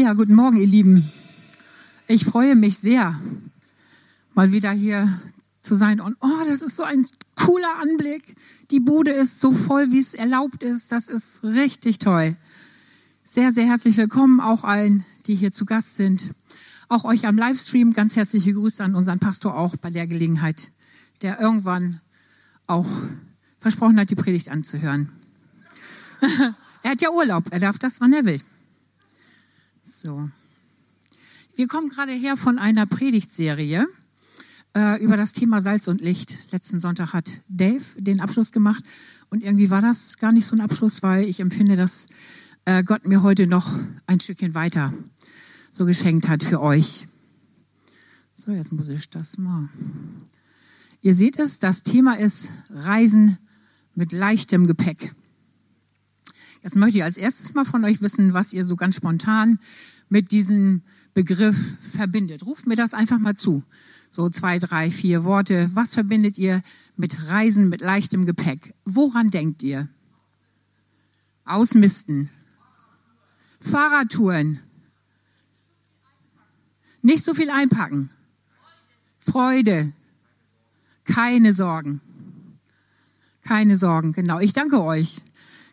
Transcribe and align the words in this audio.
Ja, 0.00 0.14
guten 0.14 0.34
Morgen, 0.34 0.56
ihr 0.56 0.66
Lieben. 0.66 1.04
Ich 2.06 2.24
freue 2.24 2.56
mich 2.56 2.78
sehr, 2.78 3.20
mal 4.32 4.50
wieder 4.50 4.70
hier 4.70 5.20
zu 5.60 5.74
sein. 5.74 6.00
Und 6.00 6.16
oh, 6.20 6.44
das 6.48 6.62
ist 6.62 6.76
so 6.76 6.84
ein 6.84 7.06
cooler 7.36 7.78
Anblick. 7.82 8.34
Die 8.70 8.80
Bude 8.80 9.10
ist 9.10 9.40
so 9.40 9.52
voll, 9.52 9.92
wie 9.92 9.98
es 9.98 10.14
erlaubt 10.14 10.62
ist. 10.62 10.90
Das 10.90 11.08
ist 11.08 11.44
richtig 11.44 11.98
toll. 11.98 12.34
Sehr, 13.24 13.52
sehr 13.52 13.66
herzlich 13.66 13.98
willkommen 13.98 14.40
auch 14.40 14.64
allen, 14.64 15.04
die 15.26 15.34
hier 15.34 15.52
zu 15.52 15.66
Gast 15.66 15.96
sind. 15.96 16.30
Auch 16.88 17.04
euch 17.04 17.26
am 17.26 17.36
Livestream 17.36 17.92
ganz 17.92 18.16
herzliche 18.16 18.54
Grüße 18.54 18.82
an 18.82 18.94
unseren 18.94 19.18
Pastor 19.18 19.54
auch 19.54 19.76
bei 19.76 19.90
der 19.90 20.06
Gelegenheit, 20.06 20.72
der 21.20 21.38
irgendwann 21.42 22.00
auch 22.66 22.88
versprochen 23.58 24.00
hat, 24.00 24.08
die 24.08 24.16
Predigt 24.16 24.48
anzuhören. 24.48 25.10
er 26.82 26.90
hat 26.92 27.02
ja 27.02 27.10
Urlaub. 27.10 27.44
Er 27.50 27.60
darf 27.60 27.78
das, 27.78 28.00
wann 28.00 28.14
er 28.14 28.24
will. 28.24 28.40
So. 29.90 30.30
Wir 31.56 31.66
kommen 31.66 31.88
gerade 31.88 32.12
her 32.12 32.36
von 32.36 32.60
einer 32.60 32.86
Predigtserie 32.86 33.88
äh, 34.76 35.02
über 35.02 35.16
das 35.16 35.32
Thema 35.32 35.60
Salz 35.60 35.88
und 35.88 36.00
Licht. 36.00 36.38
Letzten 36.52 36.78
Sonntag 36.78 37.12
hat 37.12 37.28
Dave 37.48 37.82
den 37.96 38.20
Abschluss 38.20 38.52
gemacht 38.52 38.84
und 39.30 39.42
irgendwie 39.42 39.68
war 39.68 39.82
das 39.82 40.18
gar 40.18 40.30
nicht 40.30 40.46
so 40.46 40.54
ein 40.54 40.60
Abschluss, 40.60 41.02
weil 41.02 41.24
ich 41.24 41.40
empfinde, 41.40 41.74
dass 41.74 42.06
äh, 42.66 42.84
Gott 42.84 43.04
mir 43.04 43.24
heute 43.24 43.48
noch 43.48 43.68
ein 44.06 44.20
Stückchen 44.20 44.54
weiter 44.54 44.94
so 45.72 45.86
geschenkt 45.86 46.28
hat 46.28 46.44
für 46.44 46.60
euch. 46.60 47.08
So, 48.32 48.52
jetzt 48.52 48.70
muss 48.70 48.90
ich 48.90 49.10
das 49.10 49.38
mal. 49.38 49.70
Ihr 51.02 51.16
seht 51.16 51.36
es, 51.36 51.58
das 51.58 51.82
Thema 51.82 52.16
ist 52.16 52.52
Reisen 52.70 53.38
mit 53.96 54.12
leichtem 54.12 54.68
Gepäck. 54.68 55.12
Jetzt 56.62 56.76
möchte 56.76 56.98
ich 56.98 57.04
als 57.04 57.16
erstes 57.16 57.54
mal 57.54 57.64
von 57.64 57.84
euch 57.84 58.02
wissen, 58.02 58.34
was 58.34 58.52
ihr 58.52 58.64
so 58.64 58.76
ganz 58.76 58.96
spontan 58.96 59.58
mit 60.08 60.30
diesem 60.30 60.82
Begriff 61.14 61.56
verbindet. 61.96 62.44
Ruft 62.44 62.66
mir 62.66 62.76
das 62.76 62.94
einfach 62.94 63.18
mal 63.18 63.34
zu. 63.34 63.62
So 64.10 64.28
zwei, 64.28 64.58
drei, 64.58 64.90
vier 64.90 65.24
Worte. 65.24 65.70
Was 65.74 65.94
verbindet 65.94 66.36
ihr 66.36 66.62
mit 66.96 67.28
Reisen 67.28 67.68
mit 67.68 67.80
leichtem 67.80 68.26
Gepäck? 68.26 68.74
Woran 68.84 69.30
denkt 69.30 69.62
ihr? 69.62 69.88
Ausmisten. 71.44 72.28
Fahrradtouren. 73.60 74.60
Nicht 77.02 77.24
so 77.24 77.34
viel 77.34 77.50
einpacken. 77.50 78.10
Freude. 79.18 79.92
Keine 81.04 81.52
Sorgen. 81.52 82.00
Keine 83.42 83.76
Sorgen, 83.76 84.12
genau. 84.12 84.38
Ich 84.38 84.52
danke 84.52 84.82
euch. 84.82 85.22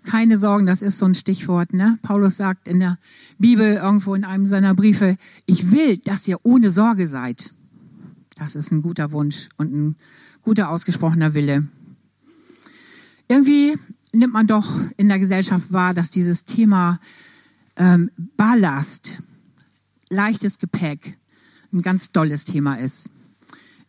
Keine 0.07 0.37
Sorgen, 0.37 0.65
das 0.65 0.81
ist 0.81 0.99
so 0.99 1.05
ein 1.05 1.15
Stichwort. 1.15 1.73
Ne? 1.73 1.99
Paulus 2.01 2.37
sagt 2.37 2.69
in 2.69 2.79
der 2.79 2.97
Bibel 3.39 3.73
irgendwo 3.73 4.15
in 4.15 4.23
einem 4.23 4.45
seiner 4.45 4.73
Briefe, 4.73 5.17
ich 5.45 5.73
will, 5.73 5.97
dass 5.97 6.25
ihr 6.29 6.39
ohne 6.43 6.71
Sorge 6.71 7.09
seid. 7.09 7.53
Das 8.37 8.55
ist 8.55 8.71
ein 8.71 8.81
guter 8.81 9.11
Wunsch 9.11 9.49
und 9.57 9.73
ein 9.73 9.95
guter 10.43 10.69
ausgesprochener 10.69 11.33
Wille. 11.33 11.67
Irgendwie 13.27 13.77
nimmt 14.13 14.31
man 14.31 14.47
doch 14.47 14.79
in 14.95 15.09
der 15.09 15.19
Gesellschaft 15.19 15.73
wahr, 15.73 15.93
dass 15.93 16.09
dieses 16.09 16.45
Thema 16.45 17.01
ähm, 17.75 18.09
Ballast, 18.37 19.21
leichtes 20.07 20.57
Gepäck, 20.57 21.17
ein 21.73 21.81
ganz 21.81 22.13
tolles 22.13 22.45
Thema 22.45 22.75
ist. 22.75 23.09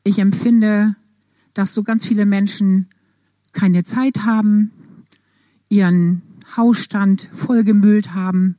Ich 0.02 0.18
empfinde, 0.18 0.96
dass 1.54 1.74
so 1.74 1.84
ganz 1.84 2.04
viele 2.04 2.26
Menschen 2.26 2.88
keine 3.52 3.84
Zeit 3.84 4.24
haben, 4.24 4.72
ihren 5.68 6.22
Hausstand 6.56 7.28
vollgemüllt 7.32 8.14
haben. 8.14 8.56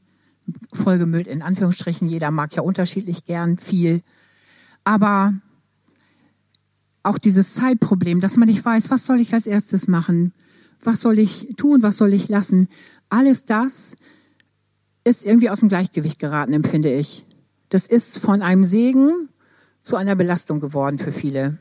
Vollgemüllt 0.74 1.28
in 1.28 1.42
Anführungsstrichen, 1.42 2.08
jeder 2.08 2.32
mag 2.32 2.56
ja 2.56 2.62
unterschiedlich 2.62 3.26
gern 3.26 3.58
viel. 3.58 4.02
Aber 4.84 5.34
auch 7.04 7.18
dieses 7.18 7.54
Zeitproblem, 7.54 8.20
dass 8.20 8.38
man 8.38 8.48
nicht 8.48 8.64
weiß, 8.64 8.90
was 8.92 9.06
soll 9.06 9.20
ich 9.20 9.34
als 9.34 9.48
erstes 9.48 9.88
machen? 9.88 10.34
Was 10.82 11.02
soll 11.02 11.20
ich 11.20 11.54
tun? 11.58 11.84
Was 11.84 11.98
soll 11.98 12.14
ich 12.14 12.30
lassen? 12.30 12.68
Alles 13.10 13.46
das 13.46 13.96
ist 15.04 15.26
irgendwie 15.26 15.50
aus 15.50 15.60
dem 15.60 15.70
Gleichgewicht 15.70 16.20
geraten, 16.20 16.54
empfinde 16.54 16.94
ich. 16.94 17.26
Das 17.70 17.86
ist 17.86 18.20
von 18.20 18.42
einem 18.42 18.64
Segen 18.64 19.30
zu 19.82 19.96
einer 19.96 20.16
Belastung 20.16 20.60
geworden 20.60 20.98
für 20.98 21.12
viele. 21.12 21.58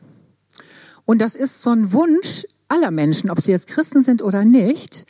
Und 1.05 1.19
das 1.21 1.37
ist 1.37 1.63
so 1.63 1.71
ein 1.71 1.93
Wunsch 1.93 2.47
aller 2.69 2.91
Menschen, 2.91 3.31
ob 3.31 3.41
sie 3.41 3.51
jetzt 3.51 3.69
Christen 3.69 4.03
sind 4.03 4.23
oder 4.23 4.45
nicht, 4.45 5.07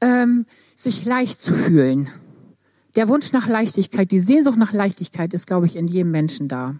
ähm, 0.00 0.46
sich 0.76 1.04
leicht 1.04 1.42
zu 1.42 1.54
fühlen. 1.54 2.08
Der 2.96 3.08
Wunsch 3.08 3.32
nach 3.32 3.46
Leichtigkeit, 3.46 4.10
die 4.10 4.20
Sehnsucht 4.20 4.58
nach 4.58 4.72
Leichtigkeit 4.72 5.32
ist, 5.34 5.46
glaube 5.46 5.66
ich, 5.66 5.76
in 5.76 5.86
jedem 5.86 6.10
Menschen 6.10 6.48
da. 6.48 6.76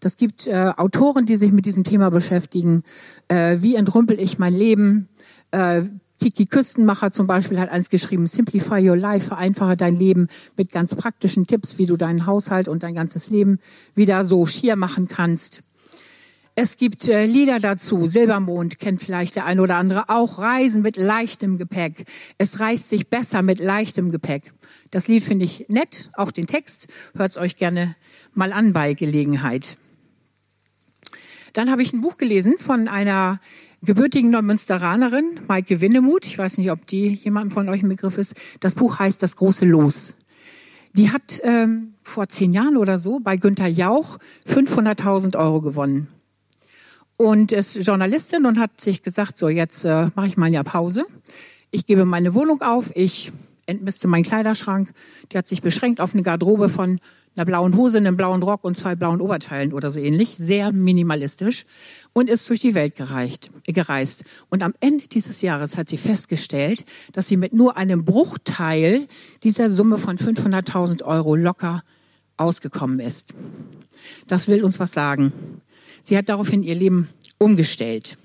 Das 0.00 0.16
gibt 0.16 0.46
äh, 0.46 0.72
Autoren, 0.76 1.26
die 1.26 1.36
sich 1.36 1.50
mit 1.50 1.66
diesem 1.66 1.84
Thema 1.84 2.10
beschäftigen. 2.10 2.82
Äh, 3.28 3.58
wie 3.60 3.74
entrümpel 3.74 4.20
ich 4.20 4.38
mein 4.38 4.54
Leben? 4.54 5.08
Äh, 5.50 5.82
Tiki 6.18 6.46
Küstenmacher 6.46 7.12
zum 7.12 7.26
Beispiel 7.26 7.60
hat 7.60 7.70
eins 7.70 7.90
geschrieben, 7.90 8.26
Simplify 8.26 8.88
Your 8.88 8.96
Life, 8.96 9.28
vereinfache 9.28 9.76
dein 9.76 9.96
Leben 9.96 10.28
mit 10.56 10.72
ganz 10.72 10.94
praktischen 10.94 11.46
Tipps, 11.46 11.78
wie 11.78 11.86
du 11.86 11.96
deinen 11.96 12.26
Haushalt 12.26 12.68
und 12.68 12.82
dein 12.82 12.94
ganzes 12.94 13.30
Leben 13.30 13.60
wieder 13.94 14.24
so 14.24 14.44
schier 14.44 14.76
machen 14.76 15.06
kannst. 15.06 15.62
Es 16.60 16.76
gibt 16.76 17.08
äh, 17.08 17.24
Lieder 17.24 17.60
dazu. 17.60 18.08
Silbermond 18.08 18.80
kennt 18.80 19.00
vielleicht 19.00 19.36
der 19.36 19.44
eine 19.44 19.62
oder 19.62 19.76
andere 19.76 20.08
auch. 20.08 20.40
Reisen 20.40 20.82
mit 20.82 20.96
leichtem 20.96 21.56
Gepäck. 21.56 22.04
Es 22.36 22.58
reist 22.58 22.88
sich 22.88 23.08
besser 23.08 23.42
mit 23.42 23.60
leichtem 23.60 24.10
Gepäck. 24.10 24.52
Das 24.90 25.06
Lied 25.06 25.22
finde 25.22 25.44
ich 25.44 25.66
nett, 25.68 26.10
auch 26.14 26.32
den 26.32 26.48
Text. 26.48 26.88
Hört 27.14 27.30
es 27.30 27.36
euch 27.36 27.54
gerne 27.54 27.94
mal 28.34 28.52
an 28.52 28.72
bei 28.72 28.94
Gelegenheit. 28.94 29.78
Dann 31.52 31.70
habe 31.70 31.82
ich 31.82 31.92
ein 31.92 32.00
Buch 32.00 32.16
gelesen 32.16 32.54
von 32.58 32.88
einer 32.88 33.38
gebürtigen 33.82 34.30
Neumünsteranerin, 34.30 35.42
Maike 35.46 35.80
Winnemuth. 35.80 36.26
Ich 36.26 36.38
weiß 36.38 36.58
nicht, 36.58 36.72
ob 36.72 36.88
die 36.88 37.10
jemandem 37.22 37.52
von 37.52 37.68
euch 37.68 37.84
ein 37.84 37.88
Begriff 37.88 38.18
ist. 38.18 38.34
Das 38.58 38.74
Buch 38.74 38.98
heißt 38.98 39.22
Das 39.22 39.36
große 39.36 39.64
Los. 39.64 40.16
Die 40.94 41.12
hat 41.12 41.40
ähm, 41.44 41.94
vor 42.02 42.28
zehn 42.28 42.52
Jahren 42.52 42.76
oder 42.76 42.98
so 42.98 43.20
bei 43.20 43.36
Günther 43.36 43.68
Jauch 43.68 44.18
500.000 44.48 45.38
Euro 45.38 45.60
gewonnen 45.60 46.08
und 47.18 47.52
ist 47.52 47.74
Journalistin 47.84 48.46
und 48.46 48.58
hat 48.58 48.80
sich 48.80 49.02
gesagt, 49.02 49.36
so 49.36 49.48
jetzt 49.50 49.84
äh, 49.84 50.06
mache 50.14 50.28
ich 50.28 50.38
mal 50.38 50.46
eine 50.46 50.64
Pause. 50.64 51.04
Ich 51.70 51.84
gebe 51.84 52.06
meine 52.06 52.32
Wohnung 52.32 52.62
auf, 52.62 52.90
ich 52.94 53.32
entmiste 53.66 54.08
meinen 54.08 54.22
Kleiderschrank. 54.22 54.92
Die 55.30 55.36
hat 55.36 55.46
sich 55.46 55.60
beschränkt 55.60 56.00
auf 56.00 56.14
eine 56.14 56.22
Garderobe 56.22 56.70
von 56.70 56.96
einer 57.36 57.44
blauen 57.44 57.76
Hose, 57.76 57.98
einem 57.98 58.16
blauen 58.16 58.42
Rock 58.42 58.64
und 58.64 58.76
zwei 58.76 58.94
blauen 58.94 59.20
Oberteilen 59.20 59.72
oder 59.72 59.90
so 59.90 59.98
ähnlich. 59.98 60.36
Sehr 60.36 60.72
minimalistisch 60.72 61.66
und 62.12 62.30
ist 62.30 62.48
durch 62.48 62.60
die 62.60 62.74
Welt 62.74 62.94
gereicht, 62.94 63.50
gereist. 63.66 64.24
Und 64.48 64.62
am 64.62 64.74
Ende 64.80 65.08
dieses 65.08 65.42
Jahres 65.42 65.76
hat 65.76 65.88
sie 65.88 65.98
festgestellt, 65.98 66.84
dass 67.12 67.28
sie 67.28 67.36
mit 67.36 67.52
nur 67.52 67.76
einem 67.76 68.04
Bruchteil 68.04 69.08
dieser 69.42 69.70
Summe 69.70 69.98
von 69.98 70.16
500.000 70.16 71.02
Euro 71.02 71.34
locker 71.34 71.82
ausgekommen 72.36 73.00
ist. 73.00 73.34
Das 74.28 74.46
will 74.46 74.62
uns 74.64 74.78
was 74.78 74.92
sagen. 74.92 75.32
Sie 76.08 76.16
hat 76.16 76.30
daraufhin 76.30 76.62
ihr 76.62 76.74
Leben 76.74 77.06
umgestellt. 77.36 78.16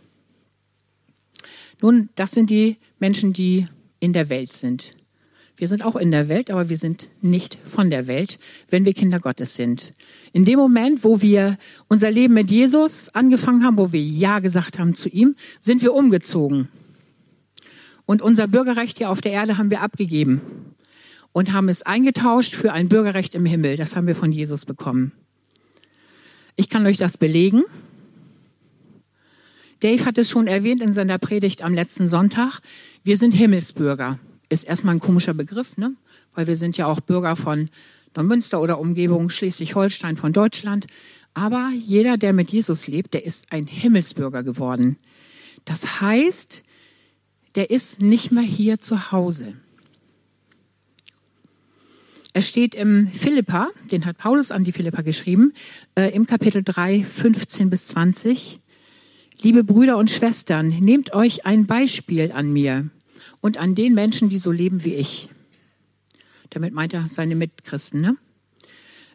Nun, 1.82 2.08
das 2.16 2.32
sind 2.32 2.50
die 2.50 2.78
Menschen, 2.98 3.34
die 3.34 3.66
in 4.00 4.14
der 4.14 4.30
Welt 4.30 4.54
sind. 4.54 4.92
Wir 5.58 5.68
sind 5.68 5.84
auch 5.84 5.98
in 5.98 6.10
der 6.10 6.30
Welt, 6.30 6.50
aber 6.50 6.70
wir 6.70 6.78
sind 6.78 7.10
nicht 7.20 7.58
von 7.66 7.90
der 7.90 8.08
Welt, 8.08 8.40
wenn 8.70 8.86
wir 8.86 8.94
Kinder 8.94 9.20
Gottes 9.20 9.56
sind. 9.56 9.94
In 10.32 10.46
dem 10.46 10.60
Moment, 10.60 11.04
wo 11.04 11.22
wir 11.22 11.58
unser 11.90 12.10
Leben 12.10 12.36
mit 12.36 12.50
Jesus 12.50 13.10
angefangen 13.10 13.66
haben, 13.66 13.78
wo 13.78 13.92
wir 13.92 14.02
Ja 14.02 14.40
gesagt 14.40 14.80
haben 14.80 14.96
zu 14.96 15.10
ihm, 15.10 15.36
sind 15.60 15.82
wir 15.82 15.94
umgezogen. 15.94 16.70
Und 18.06 18.22
unser 18.22 18.48
Bürgerrecht 18.48 19.00
hier 19.00 19.10
auf 19.10 19.20
der 19.20 19.34
Erde 19.34 19.58
haben 19.58 19.72
wir 19.72 19.82
abgegeben 19.82 20.40
und 21.34 21.52
haben 21.52 21.68
es 21.68 21.82
eingetauscht 21.82 22.56
für 22.56 22.72
ein 22.72 22.88
Bürgerrecht 22.88 23.36
im 23.36 23.46
Himmel. 23.46 23.76
Das 23.76 23.98
haben 23.98 24.08
wir 24.08 24.16
von 24.16 24.32
Jesus 24.32 24.66
bekommen. 24.66 25.12
Ich 26.56 26.70
kann 26.70 26.86
euch 26.86 26.98
das 26.98 27.18
belegen. 27.18 27.64
Dave 29.80 30.06
hat 30.06 30.18
es 30.18 30.30
schon 30.30 30.48
erwähnt 30.48 30.82
in 30.82 30.94
seiner 30.94 31.18
Predigt 31.18 31.62
am 31.62 31.74
letzten 31.74 32.08
Sonntag. 32.08 32.62
Wir 33.04 33.18
sind 33.18 33.34
Himmelsbürger. 33.34 34.20
Ist 34.50 34.64
erstmal 34.64 34.96
ein 34.96 35.00
komischer 35.00 35.34
Begriff, 35.34 35.78
ne? 35.78 35.96
Weil 36.36 36.48
wir 36.48 36.58
sind 36.58 36.78
ja 36.78 36.86
auch 36.86 37.00
Bürger 37.00 37.36
von 37.36 37.70
Neumünster 38.16 38.62
oder 38.62 38.80
Umgebung, 38.80 39.30
Schleswig-Holstein 39.30 40.16
von 40.16 40.32
Deutschland. 40.32 40.88
Aber 41.34 41.72
jeder, 41.76 42.18
der 42.18 42.34
mit 42.34 42.52
Jesus 42.52 42.88
lebt, 42.88 43.14
der 43.14 43.26
ist 43.26 43.52
ein 43.52 43.66
Himmelsbürger 43.66 44.44
geworden. 44.44 44.98
Das 45.66 46.02
heißt, 46.02 46.64
der 47.56 47.70
ist 47.72 48.02
nicht 48.02 48.32
mehr 48.32 48.44
hier 48.44 48.80
zu 48.80 49.12
Hause. 49.12 49.54
Es 52.36 52.50
steht 52.50 52.74
im 52.74 53.08
Philippa, 53.10 53.70
den 53.92 54.06
hat 54.06 54.18
Paulus 54.18 54.50
an 54.50 54.64
die 54.64 54.72
Philippa 54.72 55.04
geschrieben, 55.04 55.54
äh, 55.94 56.10
im 56.16 56.26
Kapitel 56.26 56.64
3, 56.64 57.04
15 57.04 57.70
bis 57.70 57.86
20. 57.90 58.60
Liebe 59.44 59.64
Brüder 59.64 59.98
und 59.98 60.10
Schwestern, 60.10 60.70
nehmt 60.70 61.14
euch 61.14 61.46
ein 61.46 61.68
Beispiel 61.68 62.32
an 62.32 62.52
mir 62.52 62.90
und 63.42 63.60
an 63.60 63.76
den 63.76 63.94
Menschen, 63.94 64.30
die 64.30 64.40
so 64.40 64.50
leben 64.50 64.84
wie 64.84 64.96
ich. 64.96 65.30
Damit 66.50 66.74
meint 66.74 66.96
er 66.96 67.06
seine 67.08 67.36
Mitchristen. 67.36 68.02
Ne? 68.02 68.18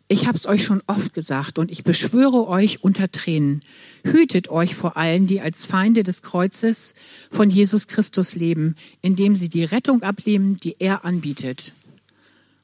Ich 0.06 0.28
habe 0.28 0.38
es 0.38 0.46
euch 0.46 0.62
schon 0.62 0.80
oft 0.86 1.12
gesagt 1.12 1.58
und 1.58 1.72
ich 1.72 1.82
beschwöre 1.82 2.46
euch 2.46 2.84
unter 2.84 3.10
Tränen. 3.10 3.62
Hütet 4.04 4.48
euch 4.48 4.76
vor 4.76 4.96
allen, 4.96 5.26
die 5.26 5.40
als 5.40 5.66
Feinde 5.66 6.04
des 6.04 6.22
Kreuzes 6.22 6.94
von 7.32 7.50
Jesus 7.50 7.88
Christus 7.88 8.36
leben, 8.36 8.76
indem 9.02 9.34
sie 9.34 9.48
die 9.48 9.64
Rettung 9.64 10.04
ablehnen, 10.04 10.56
die 10.56 10.76
er 10.78 11.04
anbietet. 11.04 11.72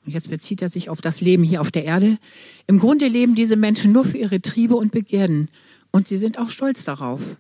Und 0.05 0.13
jetzt 0.13 0.29
bezieht 0.29 0.61
er 0.61 0.69
sich 0.69 0.91
auf 0.91 1.01
das 1.01 1.21
Leben 1.21 1.45
hier 1.45 1.61
auf 1.61 1.71
der 1.71 1.85
Erde. 1.85 2.19
Im 2.67 2.79
Grunde 2.79 3.07
leben 3.07 3.35
diese 3.35 3.57
Menschen 3.57 3.93
nur 3.93 4.05
für 4.05 4.19
ihre 4.19 4.43
Triebe 4.43 4.77
und 4.77 4.93
Begierden 4.93 5.49
und 5.95 6.09
sie 6.09 6.17
sind 6.17 6.39
auch 6.41 6.51
stolz 6.51 6.85
darauf. 6.85 7.37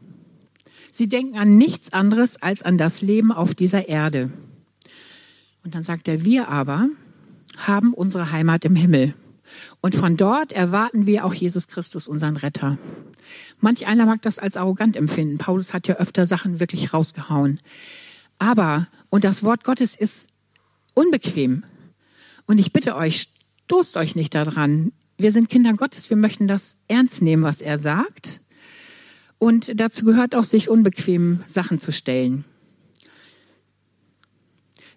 Sie 0.92 1.08
denken 1.08 1.36
an 1.36 1.58
nichts 1.58 1.92
anderes 1.92 2.40
als 2.40 2.62
an 2.62 2.78
das 2.78 3.02
Leben 3.02 3.32
auf 3.32 3.56
dieser 3.56 3.88
Erde. 3.88 4.30
Und 5.64 5.74
dann 5.74 5.82
sagt 5.82 6.06
er, 6.06 6.24
wir 6.24 6.48
aber 6.48 6.88
haben 7.56 7.92
unsere 7.92 8.30
Heimat 8.30 8.64
im 8.64 8.76
Himmel. 8.76 9.14
Und 9.80 9.96
von 9.96 10.16
dort 10.16 10.52
erwarten 10.52 11.04
wir 11.04 11.24
auch 11.24 11.34
Jesus 11.34 11.66
Christus, 11.66 12.06
unseren 12.06 12.36
Retter. 12.36 12.78
Manch 13.60 13.88
einer 13.88 14.06
mag 14.06 14.22
das 14.22 14.38
als 14.38 14.56
arrogant 14.56 14.96
empfinden. 14.96 15.38
Paulus 15.38 15.74
hat 15.74 15.88
ja 15.88 15.96
öfter 15.96 16.26
Sachen 16.26 16.60
wirklich 16.60 16.94
rausgehauen. 16.94 17.58
Aber, 18.38 18.86
und 19.10 19.24
das 19.24 19.42
Wort 19.42 19.64
Gottes 19.64 19.96
ist 19.96 20.28
unbequem. 20.94 21.64
Und 22.46 22.58
ich 22.58 22.72
bitte 22.72 22.96
euch, 22.96 23.28
stoßt 23.64 23.96
euch 23.96 24.16
nicht 24.16 24.34
daran. 24.34 24.92
Wir 25.16 25.32
sind 25.32 25.48
Kinder 25.48 25.74
Gottes. 25.74 26.10
Wir 26.10 26.16
möchten 26.16 26.48
das 26.48 26.76
ernst 26.88 27.22
nehmen, 27.22 27.42
was 27.42 27.60
er 27.60 27.78
sagt. 27.78 28.40
Und 29.38 29.78
dazu 29.78 30.04
gehört 30.04 30.34
auch, 30.34 30.44
sich 30.44 30.68
unbequemen 30.68 31.44
Sachen 31.46 31.80
zu 31.80 31.92
stellen. 31.92 32.44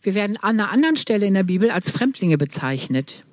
Wir 0.01 0.13
werden 0.13 0.37
an 0.37 0.59
einer 0.59 0.71
anderen 0.71 0.95
Stelle 0.95 1.25
in 1.25 1.33
der 1.33 1.43
Bibel 1.43 1.69
als 1.69 1.91
Fremdlinge 1.91 2.37
bezeichnet. 2.37 3.23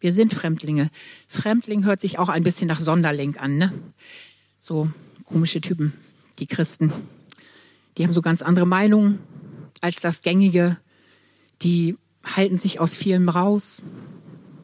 Wir 0.00 0.12
sind 0.12 0.32
Fremdlinge. 0.32 0.90
Fremdling 1.26 1.84
hört 1.84 2.00
sich 2.00 2.18
auch 2.18 2.28
ein 2.28 2.44
bisschen 2.44 2.68
nach 2.68 2.80
Sonderling 2.80 3.36
an, 3.36 3.58
ne? 3.58 3.72
So 4.58 4.88
komische 5.24 5.60
Typen, 5.60 5.92
die 6.38 6.46
Christen. 6.46 6.92
Die 7.96 8.04
haben 8.04 8.12
so 8.12 8.22
ganz 8.22 8.42
andere 8.42 8.66
Meinungen 8.66 9.18
als 9.82 10.00
das 10.00 10.22
Gängige. 10.22 10.76
Die 11.62 11.96
halten 12.24 12.58
sich 12.58 12.80
aus 12.80 12.96
vielem 12.96 13.28
raus. 13.28 13.82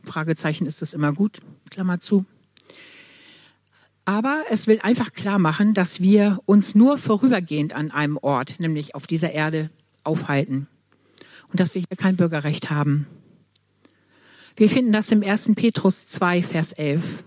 Fragezeichen, 0.05 0.66
ist 0.66 0.82
das 0.82 0.94
immer 0.94 1.12
gut? 1.12 1.40
Klammer 1.70 2.00
zu. 2.00 2.25
Aber 4.05 4.44
es 4.50 4.66
will 4.66 4.81
einfach 4.82 5.12
klar 5.12 5.38
machen, 5.38 5.72
dass 5.72 6.00
wir 6.00 6.40
uns 6.44 6.75
nur 6.75 6.99
vorübergehend 6.99 7.75
an 7.75 7.90
einem 7.90 8.19
Ort, 8.19 8.61
nämlich 8.61 8.94
auf 8.94 9.06
dieser 9.06 9.32
Erde, 9.32 9.70
aufhalten. 10.02 10.66
Und 11.50 11.60
dass 11.60 11.75
wir 11.75 11.82
hier 11.88 11.96
kein 11.96 12.17
Bürgerrecht 12.17 12.70
haben. 12.70 13.06
Wir 14.56 14.69
finden 14.69 14.93
das 14.93 15.10
im 15.10 15.22
1. 15.22 15.52
Petrus 15.55 16.06
2, 16.06 16.43
Vers 16.43 16.72
11. 16.72 17.25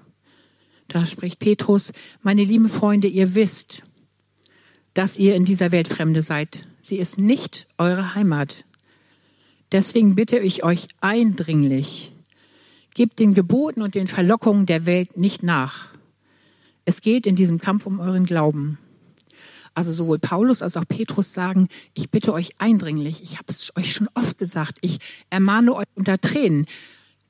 Da 0.88 1.06
spricht 1.06 1.40
Petrus, 1.40 1.92
meine 2.22 2.44
lieben 2.44 2.70
Freunde, 2.70 3.08
ihr 3.08 3.36
wisst, 3.36 3.84
dass 4.94 5.18
ihr 5.18 5.36
in 5.36 5.46
dieser 5.46 5.72
Welt 5.72 5.88
Fremde 5.88 6.22
seid. 6.22 6.68
Sie 6.88 7.00
ist 7.00 7.18
nicht 7.18 7.68
eure 7.78 8.16
Heimat. 8.16 8.64
Deswegen 9.74 10.16
bitte 10.16 10.40
ich 10.40 10.64
euch 10.64 10.88
eindringlich, 11.02 12.14
gebt 12.94 13.20
den 13.20 13.34
Geboten 13.34 13.82
und 13.82 13.94
den 13.94 14.08
Verlockungen 14.08 14.66
der 14.66 14.86
Welt 14.86 15.18
nicht 15.18 15.44
nach. 15.44 15.88
Es 16.86 17.02
geht 17.02 17.28
in 17.28 17.36
diesem 17.36 17.60
Kampf 17.60 17.88
um 17.88 18.00
euren 18.00 18.26
Glauben. 18.26 18.78
Also 19.74 19.92
sowohl 19.92 20.18
Paulus 20.18 20.62
als 20.62 20.78
auch 20.78 20.88
Petrus 20.88 21.34
sagen, 21.34 21.68
ich 21.94 22.10
bitte 22.10 22.32
euch 22.32 22.52
eindringlich, 22.58 23.22
ich 23.22 23.34
habe 23.34 23.52
es 23.52 23.76
euch 23.76 23.92
schon 23.92 24.08
oft 24.14 24.38
gesagt, 24.38 24.78
ich 24.80 25.00
ermahne 25.30 25.76
euch 25.76 25.88
unter 25.96 26.18
Tränen, 26.22 26.68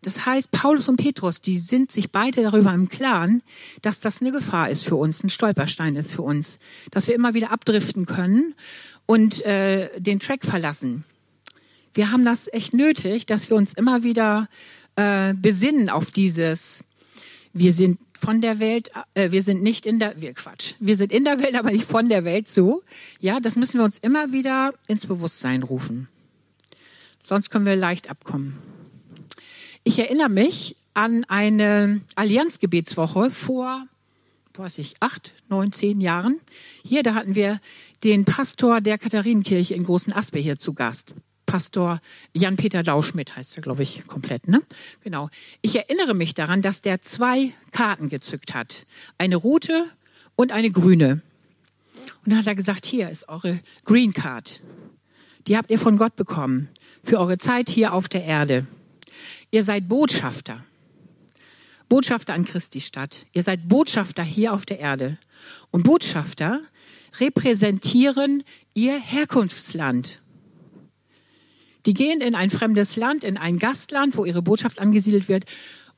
das 0.03 0.25
heißt, 0.27 0.51
Paulus 0.51 0.88
und 0.88 0.98
Petrus, 0.98 1.42
die 1.42 1.57
sind 1.57 1.92
sich 1.92 2.12
beide 2.12 2.44
darüber 2.44 2.71
im 2.71 2.88
Klaren, 2.88 3.42
dass 3.81 4.00
das 4.00 4.21
eine 4.21 4.31
Gefahr 4.31 4.69
ist 4.69 4.83
für 4.83 4.95
uns, 4.95 5.24
ein 5.24 5.30
Stolperstein 5.30 5.95
ist 5.95 6.13
für 6.13 6.21
uns, 6.21 6.60
dass 6.92 7.07
wir 7.07 7.15
immer 7.15 7.33
wieder 7.33 7.51
abdriften 7.51 8.06
können 8.06 8.53
und 9.07 9.44
äh, 9.44 10.00
den 10.00 10.19
Track 10.19 10.45
verlassen. 10.45 11.04
Wir 11.95 12.12
haben 12.12 12.24
das 12.24 12.48
echt 12.54 12.75
nötig, 12.75 13.25
dass 13.25 13.50
wir 13.50 13.57
uns 13.57 13.74
immer 13.74 14.04
wieder 14.04 14.48
äh, 14.95 15.33
besinnen 15.33 15.89
auf 15.89 16.12
dieses, 16.12 16.83
wir 17.54 17.74
sind 17.74 17.98
von 18.13 18.42
der 18.42 18.59
Welt, 18.59 18.92
äh, 19.15 19.31
wir 19.31 19.42
sind 19.42 19.63
nicht 19.63 19.88
in 19.88 19.98
der, 19.98 20.21
wir 20.21 20.33
Quatsch, 20.33 20.74
wir 20.80 20.95
sind 20.95 21.12
in 21.12 21.24
der 21.24 21.42
Welt, 21.42 21.56
aber 21.56 21.71
nicht 21.71 21.86
von 21.86 22.09
der 22.09 22.24
Welt 22.24 22.48
so. 22.48 22.83
Ja, 23.19 23.39
das 23.39 23.56
müssen 23.56 23.80
wir 23.80 23.86
uns 23.86 23.98
immer 23.98 24.31
wieder 24.31 24.74
ins 24.88 25.07
Bewusstsein 25.07 25.63
rufen. 25.63 26.07
Sonst 27.19 27.50
können 27.50 27.65
wir 27.65 27.75
leicht 27.75 28.10
abkommen. 28.10 28.57
Ich 29.83 30.00
erinnere 30.00 30.30
mich 30.30 30.75
an 30.94 31.24
eine 31.25 32.01
Allianzgebetswoche 32.15 33.30
vor, 33.30 33.88
weiß 34.56 34.80
ich, 34.80 34.95
acht, 35.00 35.33
neun, 35.50 35.71
zehn 35.71 36.01
Jahren. 36.01 36.39
Hier, 36.83 37.03
da 37.03 37.13
hatten 37.13 37.36
wir 37.36 37.60
den 38.03 38.25
Pastor 38.25 38.81
der 38.81 38.97
Katharinenkirche 38.97 39.73
in 39.73 39.83
Großen 39.83 40.13
Aspe 40.13 40.39
hier 40.39 40.57
zu 40.57 40.73
Gast. 40.73 41.15
Pastor 41.45 42.01
Jan-Peter 42.33 42.83
Lauschmidt 42.83 43.35
heißt 43.35 43.57
er, 43.57 43.63
glaube 43.63 43.81
ich, 43.81 44.05
komplett, 44.05 44.47
ne? 44.47 44.61
Genau. 45.03 45.29
Ich 45.61 45.75
erinnere 45.75 46.13
mich 46.13 46.33
daran, 46.33 46.61
dass 46.61 46.81
der 46.81 47.01
zwei 47.01 47.53
Karten 47.71 48.09
gezückt 48.09 48.53
hat. 48.53 48.85
Eine 49.17 49.38
rote 49.38 49.85
und 50.35 50.51
eine 50.51 50.69
grüne. 50.69 51.21
Und 52.25 52.31
dann 52.31 52.39
hat 52.39 52.47
er 52.47 52.55
gesagt, 52.55 52.85
hier 52.85 53.09
ist 53.09 53.29
eure 53.29 53.59
Green 53.85 54.13
Card. 54.13 54.61
Die 55.47 55.57
habt 55.57 55.71
ihr 55.71 55.79
von 55.79 55.97
Gott 55.97 56.17
bekommen. 56.17 56.67
Für 57.03 57.19
eure 57.19 57.38
Zeit 57.38 57.69
hier 57.69 57.93
auf 57.93 58.09
der 58.09 58.25
Erde. 58.25 58.67
Ihr 59.50 59.63
seid 59.63 59.88
Botschafter. 59.88 60.63
Botschafter 61.88 62.33
an 62.33 62.43
Christi 62.43 62.81
Stadt. 62.81 63.25
Ihr 63.33 63.43
seid 63.43 63.69
Botschafter 63.69 64.23
hier 64.23 64.53
auf 64.53 64.65
der 64.65 64.79
Erde. 64.79 65.17
Und 65.71 65.83
Botschafter 65.83 66.59
repräsentieren 67.19 68.44
ihr 68.74 69.00
Herkunftsland. 69.00 70.21
Die 71.86 71.94
gehen 71.94 72.21
in 72.21 72.36
ein 72.36 72.50
fremdes 72.50 72.98
Land, 72.98 73.24
in 73.24 73.38
ein 73.38 73.59
Gastland, 73.59 74.18
wo 74.18 74.25
ihre 74.25 74.42
Botschaft 74.42 74.80
angesiedelt 74.80 75.30
wird. 75.30 75.45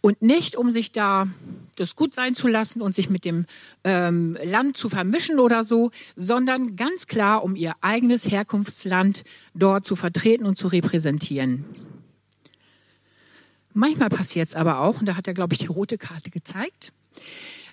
Und 0.02 0.22
nicht, 0.22 0.56
um 0.56 0.72
sich 0.72 0.92
da 0.92 1.28
das 1.76 1.96
gut 1.96 2.14
sein 2.14 2.36
zu 2.36 2.48
lassen 2.48 2.82
und 2.82 2.94
sich 2.94 3.10
mit 3.10 3.26
dem 3.26 3.46
ähm, 3.84 4.38
Land 4.44 4.78
zu 4.78 4.88
vermischen 4.88 5.40
oder 5.40 5.64
so, 5.64 5.92
sondern 6.16 6.76
ganz 6.76 7.08
klar, 7.08 7.44
um 7.44 7.56
ihr 7.56 7.74
eigenes 7.82 8.30
Herkunftsland 8.30 9.24
dort 9.54 9.84
zu 9.84 9.96
vertreten 9.96 10.46
und 10.46 10.58
zu 10.58 10.68
repräsentieren. 10.68 11.66
Manchmal 13.74 14.10
passiert 14.10 14.50
es 14.50 14.56
aber 14.56 14.80
auch, 14.80 15.00
und 15.00 15.06
da 15.06 15.16
hat 15.16 15.28
er, 15.28 15.34
glaube 15.34 15.54
ich, 15.54 15.60
die 15.60 15.68
rote 15.68 15.98
Karte 15.98 16.30
gezeigt, 16.30 16.94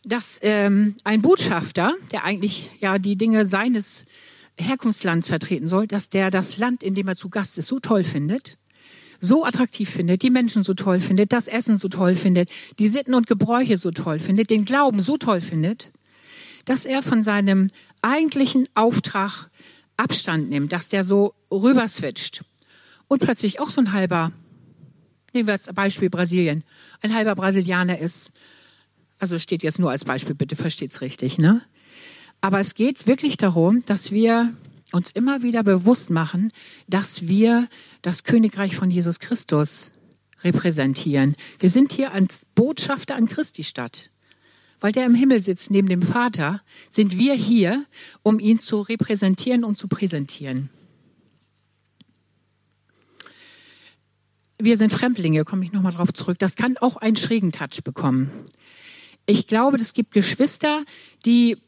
dass 0.06 0.38
ähm, 0.42 0.94
ein 1.04 1.20
Botschafter, 1.20 1.92
der 2.12 2.24
eigentlich 2.24 2.70
ja 2.80 2.98
die 2.98 3.16
Dinge 3.16 3.44
seines 3.44 4.06
Herkunftslands 4.58 5.28
vertreten 5.28 5.66
soll, 5.66 5.86
dass 5.86 6.08
der 6.08 6.30
das 6.30 6.56
Land, 6.56 6.82
in 6.82 6.94
dem 6.94 7.08
er 7.08 7.16
zu 7.16 7.28
Gast 7.28 7.58
ist, 7.58 7.66
so 7.66 7.80
toll 7.80 8.04
findet, 8.04 8.56
so 9.18 9.44
attraktiv 9.44 9.90
findet, 9.90 10.22
die 10.22 10.30
Menschen 10.30 10.62
so 10.62 10.74
toll 10.74 11.00
findet, 11.00 11.32
das 11.32 11.48
Essen 11.48 11.76
so 11.76 11.88
toll 11.88 12.14
findet, 12.14 12.50
die 12.78 12.88
Sitten 12.88 13.14
und 13.14 13.26
Gebräuche 13.26 13.76
so 13.76 13.90
toll 13.90 14.20
findet, 14.20 14.50
den 14.50 14.64
Glauben 14.64 15.02
so 15.02 15.16
toll 15.16 15.40
findet, 15.40 15.90
dass 16.64 16.84
er 16.84 17.02
von 17.02 17.22
seinem 17.22 17.66
eigentlichen 18.00 18.68
Auftrag 18.74 19.50
Abstand 19.96 20.50
nimmt, 20.50 20.72
dass 20.72 20.88
der 20.88 21.04
so 21.04 21.34
rüberswitcht 21.50 22.44
und 23.08 23.20
plötzlich 23.20 23.60
auch 23.60 23.70
so 23.70 23.80
ein 23.80 23.92
halber 23.92 24.32
Nehmen 25.36 25.48
wir 25.48 25.52
als 25.52 25.66
Beispiel 25.74 26.08
Brasilien. 26.08 26.64
Ein 27.02 27.14
halber 27.14 27.34
Brasilianer 27.34 27.98
ist, 27.98 28.30
also 29.18 29.38
steht 29.38 29.62
jetzt 29.62 29.78
nur 29.78 29.90
als 29.90 30.04
Beispiel, 30.04 30.34
bitte 30.34 30.56
versteht's 30.56 31.00
richtig, 31.00 31.38
ne? 31.38 31.62
Aber 32.40 32.60
es 32.60 32.74
geht 32.74 33.06
wirklich 33.06 33.36
darum, 33.38 33.82
dass 33.86 34.12
wir 34.12 34.52
uns 34.92 35.10
immer 35.10 35.42
wieder 35.42 35.62
bewusst 35.62 36.10
machen, 36.10 36.52
dass 36.86 37.26
wir 37.28 37.68
das 38.02 38.24
Königreich 38.24 38.76
von 38.76 38.90
Jesus 38.90 39.20
Christus 39.20 39.92
repräsentieren. 40.44 41.34
Wir 41.58 41.70
sind 41.70 41.92
hier 41.92 42.12
als 42.12 42.46
Botschafter 42.54 43.16
an 43.16 43.26
Christi 43.26 43.64
Stadt. 43.64 44.10
Weil 44.78 44.92
der 44.92 45.06
im 45.06 45.14
Himmel 45.14 45.40
sitzt 45.40 45.70
neben 45.70 45.88
dem 45.88 46.02
Vater, 46.02 46.60
sind 46.90 47.16
wir 47.16 47.32
hier, 47.32 47.86
um 48.22 48.38
ihn 48.38 48.58
zu 48.58 48.82
repräsentieren 48.82 49.64
und 49.64 49.78
zu 49.78 49.88
präsentieren. 49.88 50.68
wir 54.58 54.76
sind 54.76 54.92
Fremdlinge, 54.92 55.44
komme 55.44 55.64
ich 55.64 55.72
nochmal 55.72 55.92
drauf 55.92 56.12
zurück. 56.12 56.38
Das 56.38 56.56
kann 56.56 56.76
auch 56.78 56.96
einen 56.96 57.16
schrägen 57.16 57.52
Touch 57.52 57.82
bekommen. 57.84 58.30
Ich 59.26 59.46
glaube, 59.48 59.76
es 59.78 59.92
gibt 59.92 60.12
Geschwister, 60.12 60.84
die 61.24 61.58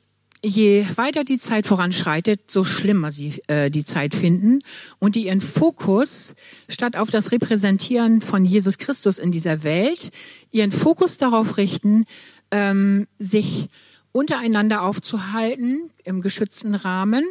je 0.45 0.87
weiter 0.95 1.25
die 1.25 1.39
Zeit 1.39 1.67
voranschreitet, 1.67 2.51
so 2.51 2.63
schlimmer 2.63 3.11
sie 3.11 3.43
äh, 3.49 3.71
die 3.71 3.85
Zeit 3.85 4.15
finden 4.15 4.61
und 5.01 5.17
die 5.17 5.27
ihren 5.27 5.41
Fokus 5.41 6.37
statt 6.69 6.97
auf 6.97 7.11
das 7.11 7.33
Repräsentieren 7.33 8.21
von 8.21 8.45
Jesus 8.45 8.79
Christus 8.79 9.19
in 9.19 9.33
dieser 9.33 9.65
Welt, 9.65 10.13
ihren 10.53 10.71
Fokus 10.71 11.17
darauf 11.17 11.57
richten, 11.57 12.05
ähm, 12.53 13.09
sich 13.19 13.69
untereinander 14.13 14.83
aufzuhalten 14.83 15.91
im 16.05 16.23
geschützten 16.23 16.77
Rahmen 16.77 17.25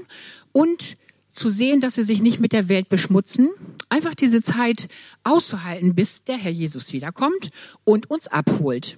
und 0.52 0.96
zu 1.32 1.50
sehen, 1.50 1.80
dass 1.80 1.96
sie 1.96 2.04
sich 2.04 2.22
nicht 2.22 2.40
mit 2.40 2.52
der 2.52 2.68
Welt 2.68 2.90
beschmutzen, 2.90 3.50
einfach 3.90 4.16
diese 4.16 4.42
Zeit 4.42 4.90
auszuhalten, 5.24 5.96
bis 5.96 6.24
der 6.24 6.36
Herr 6.36 6.52
Jesus 6.52 6.92
wiederkommt 6.94 7.52
und 7.84 8.10
uns 8.10 8.28
abholt. 8.28 8.98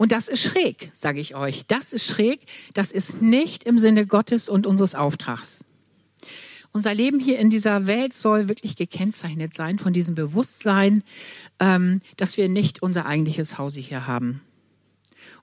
Und 0.00 0.12
das 0.12 0.28
ist 0.28 0.40
schräg, 0.42 0.88
sage 0.94 1.20
ich 1.20 1.34
euch. 1.34 1.66
Das 1.66 1.92
ist 1.92 2.06
schräg. 2.06 2.40
Das 2.72 2.90
ist 2.90 3.20
nicht 3.20 3.64
im 3.64 3.78
Sinne 3.78 4.06
Gottes 4.06 4.48
und 4.48 4.66
unseres 4.66 4.94
Auftrags. 4.94 5.62
Unser 6.72 6.94
Leben 6.94 7.20
hier 7.20 7.38
in 7.38 7.50
dieser 7.50 7.86
Welt 7.86 8.14
soll 8.14 8.48
wirklich 8.48 8.76
gekennzeichnet 8.76 9.52
sein 9.52 9.78
von 9.78 9.92
diesem 9.92 10.14
Bewusstsein, 10.14 11.04
ähm, 11.58 12.00
dass 12.16 12.38
wir 12.38 12.48
nicht 12.48 12.82
unser 12.82 13.04
eigentliches 13.04 13.58
Hause 13.58 13.80
hier 13.80 14.06
haben. 14.06 14.40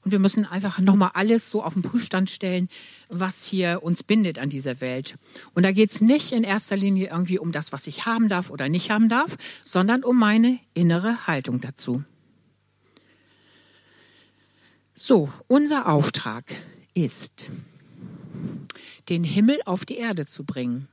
Und 0.03 0.11
wir 0.11 0.17
müssen 0.17 0.43
einfach 0.43 0.79
nochmal 0.79 1.11
alles 1.13 1.51
so 1.51 1.61
auf 1.61 1.73
den 1.73 1.83
Prüfstand 1.83 2.31
stellen, 2.31 2.67
was 3.09 3.45
hier 3.45 3.83
uns 3.83 4.01
bindet 4.01 4.39
an 4.39 4.49
dieser 4.49 4.81
Welt. 4.81 5.17
Und 5.53 5.61
da 5.61 5.71
geht 5.71 5.91
es 5.91 6.01
nicht 6.01 6.31
in 6.31 6.43
erster 6.43 6.77
Linie 6.77 7.11
irgendwie 7.11 7.37
um 7.37 7.51
das, 7.51 7.73
was 7.73 7.85
ich 7.85 8.07
haben 8.07 8.27
darf 8.27 8.49
oder 8.49 8.69
nicht 8.69 8.89
haben 8.89 9.07
darf, 9.07 9.37
sondern 9.63 10.03
um 10.03 10.17
meine 10.17 10.57
innere 10.73 11.27
Haltung 11.27 11.61
dazu. 11.61 12.03
So, 14.99 15.31
unser 15.45 15.87
Auftrag 15.87 16.43
ist, 16.95 17.51
den 19.09 19.23
Himmel 19.23 19.59
auf 19.65 19.85
die 19.85 19.97
Erde 19.97 20.25
zu 20.25 20.43
bringen. 20.43 20.87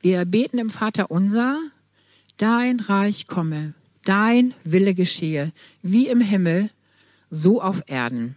Wir 0.00 0.24
beten 0.24 0.58
im 0.58 0.68
Vater 0.68 1.12
unser, 1.12 1.60
dein 2.38 2.80
Reich 2.80 3.28
komme, 3.28 3.74
dein 4.04 4.52
Wille 4.64 4.94
geschehe, 4.96 5.52
wie 5.80 6.08
im 6.08 6.20
Himmel, 6.20 6.70
so 7.30 7.62
auf 7.62 7.84
Erden. 7.86 8.34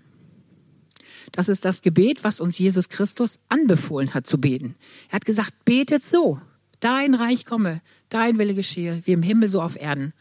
Das 1.32 1.50
ist 1.50 1.66
das 1.66 1.82
Gebet, 1.82 2.24
was 2.24 2.42
uns 2.42 2.60
Jesus 2.60 2.88
Christus 2.88 3.40
anbefohlen 3.50 4.14
hat 4.14 4.28
zu 4.28 4.40
beten. 4.40 4.76
Er 5.08 5.14
hat 5.14 5.26
gesagt, 5.26 5.66
betet 5.66 6.06
so, 6.06 6.40
dein 6.82 7.16
Reich 7.16 7.48
komme, 7.48 7.82
dein 8.10 8.38
Wille 8.38 8.54
geschehe, 8.54 9.02
wie 9.06 9.14
im 9.14 9.24
Himmel 9.24 9.50
so 9.50 9.60
auf 9.60 9.76
Erden. 9.76 10.14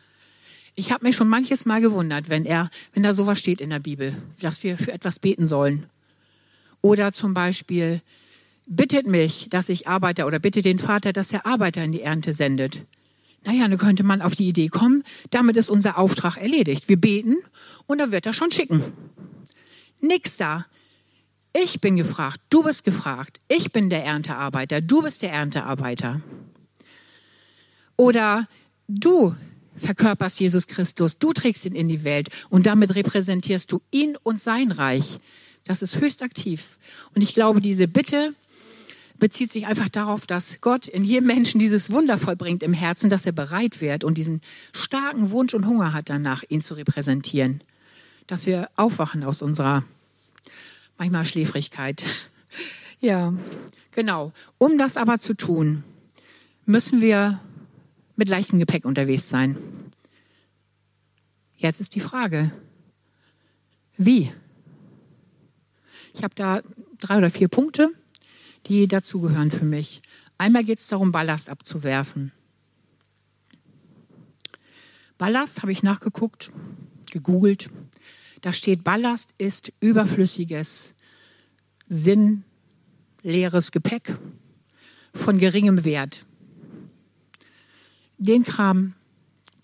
Ich 0.78 0.92
habe 0.92 1.04
mich 1.04 1.16
schon 1.16 1.28
manches 1.28 1.66
Mal 1.66 1.80
gewundert, 1.80 2.28
wenn 2.28 2.44
er, 2.44 2.70
wenn 2.94 3.02
da 3.02 3.12
sowas 3.12 3.40
steht 3.40 3.60
in 3.60 3.70
der 3.70 3.80
Bibel, 3.80 4.14
dass 4.40 4.62
wir 4.62 4.78
für 4.78 4.92
etwas 4.92 5.18
beten 5.18 5.44
sollen. 5.44 5.86
Oder 6.82 7.10
zum 7.10 7.34
Beispiel, 7.34 8.00
bittet 8.68 9.08
mich, 9.08 9.48
dass 9.50 9.70
ich 9.70 9.88
Arbeiter 9.88 10.24
oder 10.24 10.38
bitte 10.38 10.62
den 10.62 10.78
Vater, 10.78 11.12
dass 11.12 11.32
er 11.32 11.46
Arbeiter 11.46 11.82
in 11.82 11.90
die 11.90 12.02
Ernte 12.02 12.32
sendet. 12.32 12.84
Naja, 13.42 13.66
dann 13.66 13.76
könnte 13.76 14.04
man 14.04 14.22
auf 14.22 14.36
die 14.36 14.46
Idee 14.46 14.68
kommen, 14.68 15.02
damit 15.30 15.56
ist 15.56 15.68
unser 15.68 15.98
Auftrag 15.98 16.36
erledigt. 16.36 16.88
Wir 16.88 16.96
beten 16.96 17.38
und 17.88 17.98
er 17.98 18.12
wird 18.12 18.26
er 18.26 18.32
schon 18.32 18.52
schicken. 18.52 18.80
Nix 20.00 20.36
da. 20.36 20.64
Ich 21.60 21.80
bin 21.80 21.96
gefragt, 21.96 22.38
du 22.50 22.62
bist 22.62 22.84
gefragt. 22.84 23.40
Ich 23.48 23.72
bin 23.72 23.90
der 23.90 24.04
Erntearbeiter, 24.04 24.80
du 24.80 25.02
bist 25.02 25.22
der 25.22 25.32
Erntearbeiter. 25.32 26.20
Oder 27.96 28.46
du 28.86 29.34
verkörperst 29.78 30.40
Jesus 30.40 30.66
Christus, 30.66 31.18
du 31.18 31.32
trägst 31.32 31.64
ihn 31.66 31.74
in 31.74 31.88
die 31.88 32.04
Welt 32.04 32.28
und 32.50 32.66
damit 32.66 32.94
repräsentierst 32.94 33.70
du 33.72 33.80
ihn 33.90 34.16
und 34.22 34.40
sein 34.40 34.72
Reich. 34.72 35.18
Das 35.64 35.82
ist 35.82 36.00
höchst 36.00 36.22
aktiv. 36.22 36.78
Und 37.14 37.22
ich 37.22 37.34
glaube, 37.34 37.60
diese 37.60 37.88
Bitte, 37.88 38.34
bezieht 39.18 39.50
sich 39.50 39.66
einfach 39.66 39.88
darauf, 39.88 40.26
dass 40.26 40.60
Gott 40.60 40.88
in 40.88 41.04
jedem 41.04 41.26
Menschen 41.26 41.58
dieses 41.58 41.90
Wunder 41.90 42.18
vollbringt 42.18 42.62
im 42.62 42.72
Herzen, 42.72 43.10
dass 43.10 43.26
er 43.26 43.32
bereit 43.32 43.80
wird 43.80 44.04
und 44.04 44.16
diesen 44.16 44.40
starken 44.72 45.30
Wunsch 45.30 45.54
und 45.54 45.66
Hunger 45.66 45.92
hat 45.92 46.08
danach, 46.08 46.44
ihn 46.48 46.60
zu 46.60 46.74
repräsentieren. 46.74 47.62
Dass 48.26 48.46
wir 48.46 48.68
aufwachen 48.76 49.24
aus 49.24 49.42
unserer 49.42 49.84
manchmal 50.96 51.24
Schläfrigkeit. 51.24 52.04
Ja, 53.00 53.32
genau. 53.92 54.32
Um 54.58 54.76
das 54.76 54.96
aber 54.96 55.20
zu 55.20 55.32
tun, 55.34 55.84
müssen 56.66 57.00
wir 57.00 57.38
mit 58.18 58.28
leichtem 58.28 58.58
Gepäck 58.58 58.84
unterwegs 58.84 59.28
sein. 59.28 59.56
Jetzt 61.56 61.80
ist 61.80 61.94
die 61.94 62.00
Frage, 62.00 62.52
wie? 63.96 64.30
Ich 66.12 66.22
habe 66.22 66.34
da 66.34 66.60
drei 67.00 67.16
oder 67.16 67.30
vier 67.30 67.48
Punkte 67.48 67.92
die 68.66 68.86
dazugehören 68.86 69.50
für 69.50 69.64
mich. 69.64 70.00
Einmal 70.36 70.64
geht 70.64 70.78
es 70.78 70.88
darum, 70.88 71.12
Ballast 71.12 71.48
abzuwerfen. 71.48 72.32
Ballast 75.16 75.62
habe 75.62 75.72
ich 75.72 75.82
nachgeguckt, 75.82 76.52
gegoogelt. 77.10 77.70
Da 78.40 78.52
steht, 78.52 78.84
Ballast 78.84 79.34
ist 79.38 79.72
überflüssiges, 79.80 80.94
sinnleeres 81.88 83.72
Gepäck 83.72 84.16
von 85.12 85.38
geringem 85.38 85.84
Wert. 85.84 86.24
Den 88.18 88.42
Kram 88.42 88.94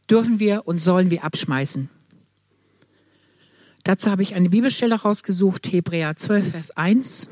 dürfen 0.08 0.38
wir 0.38 0.66
und 0.66 0.78
sollen 0.78 1.10
wir 1.10 1.24
abschmeißen. 1.24 1.90
Dazu 3.82 4.10
habe 4.10 4.22
ich 4.22 4.36
eine 4.36 4.48
Bibelstelle 4.48 4.94
rausgesucht, 4.94 5.72
Hebräer 5.72 6.14
12, 6.14 6.50
Vers 6.52 6.70
1. 6.70 7.28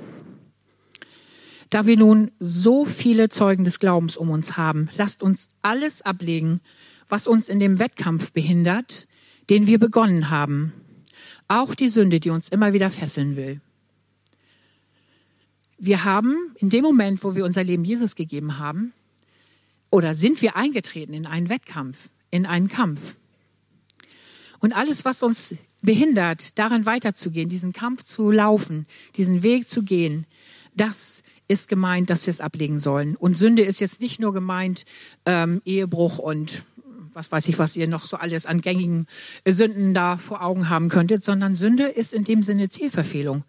Da 1.71 1.87
wir 1.87 1.97
nun 1.97 2.33
so 2.41 2.85
viele 2.85 3.29
Zeugen 3.29 3.63
des 3.63 3.79
Glaubens 3.79 4.17
um 4.17 4.31
uns 4.31 4.57
haben, 4.57 4.91
lasst 4.97 5.23
uns 5.23 5.49
alles 5.63 6.03
ablegen, 6.03 6.61
was 7.09 7.29
uns 7.29 7.49
in 7.49 7.61
dem 7.61 7.79
Wettkampf 7.79 8.33
behindert, 8.33 9.07
den 9.49 9.69
wir 9.69 9.79
begonnen 9.79 10.29
haben. 10.29 10.73
Auch 11.47 11.77
die 11.77 11.89
Sünde, 11.89 12.19
die 12.19 12.31
uns 12.31 12.49
immer 12.49 12.73
wieder 12.73 12.91
fesseln 12.91 13.37
will. 13.37 13.61
Wir 15.79 16.05
haben 16.05 16.37
in 16.57 16.69
dem 16.69 16.83
Moment, 16.83 17.23
wo 17.23 17.37
wir 17.37 17.45
unser 17.45 17.63
Leben 17.63 17.85
Jesus 17.85 18.17
gegeben 18.17 18.59
haben, 18.59 18.93
oder 19.93 20.15
sind 20.15 20.41
wir 20.41 20.57
eingetreten 20.57 21.13
in 21.13 21.27
einen 21.27 21.51
Wettkampf, 21.51 22.09
in 22.31 22.47
einen 22.47 22.69
Kampf. 22.69 23.15
Und 24.59 24.73
alles, 24.73 25.05
was 25.05 25.23
uns 25.23 25.55
behindert, 25.83 26.59
daran 26.59 26.87
weiterzugehen, 26.87 27.51
diesen 27.51 27.75
Kampf 27.75 28.03
zu 28.05 28.31
laufen, 28.31 28.87
diesen 29.17 29.43
Weg 29.43 29.69
zu 29.69 29.83
gehen, 29.83 30.27
das 30.75 31.23
ist 31.47 31.69
gemeint, 31.69 32.09
dass 32.09 32.27
wir 32.27 32.31
es 32.31 32.41
ablegen 32.41 32.79
sollen. 32.79 33.17
Und 33.17 33.37
Sünde 33.37 33.63
ist 33.63 33.81
jetzt 33.81 34.01
nicht 34.01 34.19
nur 34.19 34.33
gemeint 34.33 34.87
ähm, 35.27 35.61
Ehebruch 35.67 36.19
und 36.19 36.63
was 37.13 37.31
weiß 37.31 37.49
ich, 37.49 37.59
was 37.59 37.77
ihr 37.77 37.87
noch 37.87 38.07
so 38.07 38.17
alles 38.17 38.47
an 38.47 38.63
gängigen 38.63 39.07
Sünden 39.47 39.93
da 39.93 40.17
vor 40.17 40.43
Augen 40.43 40.71
haben 40.71 40.89
könntet, 40.89 41.23
sondern 41.23 41.55
Sünde 41.55 41.89
ist 41.89 42.15
in 42.15 42.25
dem 42.25 42.43
Sinne 42.43 42.71
Zielverfehlung. 42.71 43.45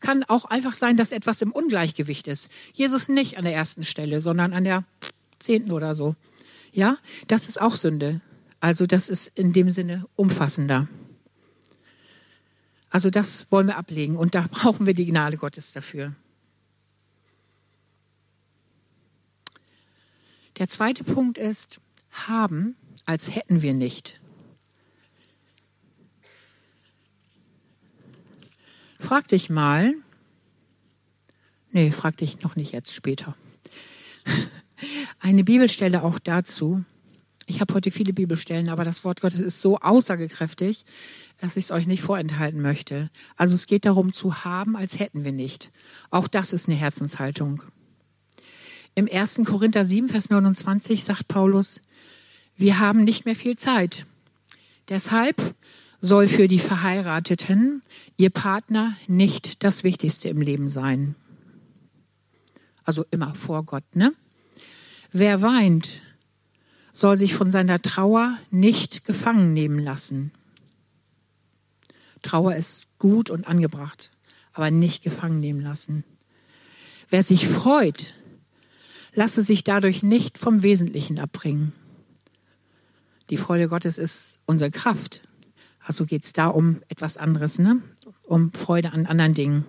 Kann 0.00 0.24
auch 0.24 0.44
einfach 0.44 0.74
sein, 0.74 0.98
dass 0.98 1.12
etwas 1.12 1.40
im 1.40 1.52
Ungleichgewicht 1.52 2.28
ist. 2.28 2.50
Jesus 2.74 3.08
nicht 3.08 3.38
an 3.38 3.44
der 3.44 3.54
ersten 3.54 3.82
Stelle, 3.82 4.20
sondern 4.20 4.52
an 4.52 4.64
der 4.64 4.84
zehnten 5.38 5.72
oder 5.72 5.94
so. 5.94 6.14
Ja, 6.72 6.98
das 7.28 7.48
ist 7.48 7.60
auch 7.60 7.76
Sünde. 7.76 8.20
Also 8.60 8.86
das 8.86 9.08
ist 9.08 9.28
in 9.34 9.52
dem 9.52 9.70
Sinne 9.70 10.06
umfassender. 10.16 10.88
Also 12.90 13.10
das 13.10 13.50
wollen 13.52 13.66
wir 13.66 13.76
ablegen 13.76 14.16
und 14.16 14.34
da 14.34 14.46
brauchen 14.50 14.86
wir 14.86 14.94
die 14.94 15.06
Gnade 15.06 15.36
Gottes 15.36 15.72
dafür. 15.72 16.14
Der 20.58 20.68
zweite 20.68 21.04
Punkt 21.04 21.36
ist, 21.36 21.80
haben, 22.10 22.76
als 23.04 23.34
hätten 23.34 23.60
wir 23.60 23.74
nicht. 23.74 24.20
Frag 28.98 29.28
dich 29.28 29.50
mal, 29.50 29.94
nee, 31.70 31.92
frag 31.92 32.16
dich 32.16 32.40
noch 32.40 32.56
nicht 32.56 32.72
jetzt, 32.72 32.94
später. 32.94 33.36
Eine 35.18 35.44
Bibelstelle 35.44 36.02
auch 36.02 36.18
dazu. 36.18 36.84
Ich 37.46 37.60
habe 37.60 37.74
heute 37.74 37.90
viele 37.90 38.12
Bibelstellen, 38.12 38.68
aber 38.68 38.84
das 38.84 39.04
Wort 39.04 39.20
Gottes 39.20 39.40
ist 39.40 39.60
so 39.60 39.78
aussagekräftig, 39.78 40.84
dass 41.40 41.56
ich 41.56 41.66
es 41.66 41.70
euch 41.70 41.86
nicht 41.86 42.02
vorenthalten 42.02 42.60
möchte. 42.60 43.10
Also 43.36 43.54
es 43.54 43.66
geht 43.66 43.84
darum 43.84 44.12
zu 44.12 44.44
haben, 44.44 44.76
als 44.76 44.98
hätten 44.98 45.24
wir 45.24 45.32
nicht. 45.32 45.70
Auch 46.10 46.28
das 46.28 46.52
ist 46.52 46.68
eine 46.68 46.76
Herzenshaltung. 46.76 47.62
Im 48.94 49.08
1. 49.10 49.42
Korinther 49.44 49.84
7, 49.84 50.08
Vers 50.08 50.30
29 50.30 51.04
sagt 51.04 51.28
Paulus, 51.28 51.80
wir 52.56 52.78
haben 52.78 53.04
nicht 53.04 53.26
mehr 53.26 53.36
viel 53.36 53.56
Zeit. 53.56 54.06
Deshalb 54.88 55.54
soll 56.00 56.28
für 56.28 56.48
die 56.48 56.58
Verheirateten 56.58 57.82
ihr 58.16 58.30
Partner 58.30 58.96
nicht 59.06 59.62
das 59.62 59.84
Wichtigste 59.84 60.28
im 60.28 60.40
Leben 60.40 60.68
sein. 60.68 61.14
Also 62.84 63.04
immer 63.10 63.34
vor 63.34 63.64
Gott, 63.64 63.84
ne? 63.94 64.14
Wer 65.18 65.40
weint, 65.40 66.02
soll 66.92 67.16
sich 67.16 67.32
von 67.32 67.48
seiner 67.48 67.80
Trauer 67.80 68.38
nicht 68.50 69.06
gefangen 69.06 69.54
nehmen 69.54 69.78
lassen. 69.78 70.30
Trauer 72.20 72.54
ist 72.54 72.98
gut 72.98 73.30
und 73.30 73.48
angebracht, 73.48 74.10
aber 74.52 74.70
nicht 74.70 75.02
gefangen 75.02 75.40
nehmen 75.40 75.62
lassen. 75.62 76.04
Wer 77.08 77.22
sich 77.22 77.48
freut, 77.48 78.12
lasse 79.14 79.42
sich 79.42 79.64
dadurch 79.64 80.02
nicht 80.02 80.36
vom 80.36 80.62
Wesentlichen 80.62 81.18
abbringen. 81.18 81.72
Die 83.30 83.38
Freude 83.38 83.68
Gottes 83.68 83.96
ist 83.96 84.36
unsere 84.44 84.70
Kraft. 84.70 85.22
Also 85.80 86.04
geht 86.04 86.24
es 86.24 86.34
da 86.34 86.48
um 86.48 86.82
etwas 86.88 87.16
anderes, 87.16 87.58
ne? 87.58 87.80
um 88.26 88.52
Freude 88.52 88.92
an 88.92 89.06
anderen 89.06 89.32
Dingen. 89.32 89.64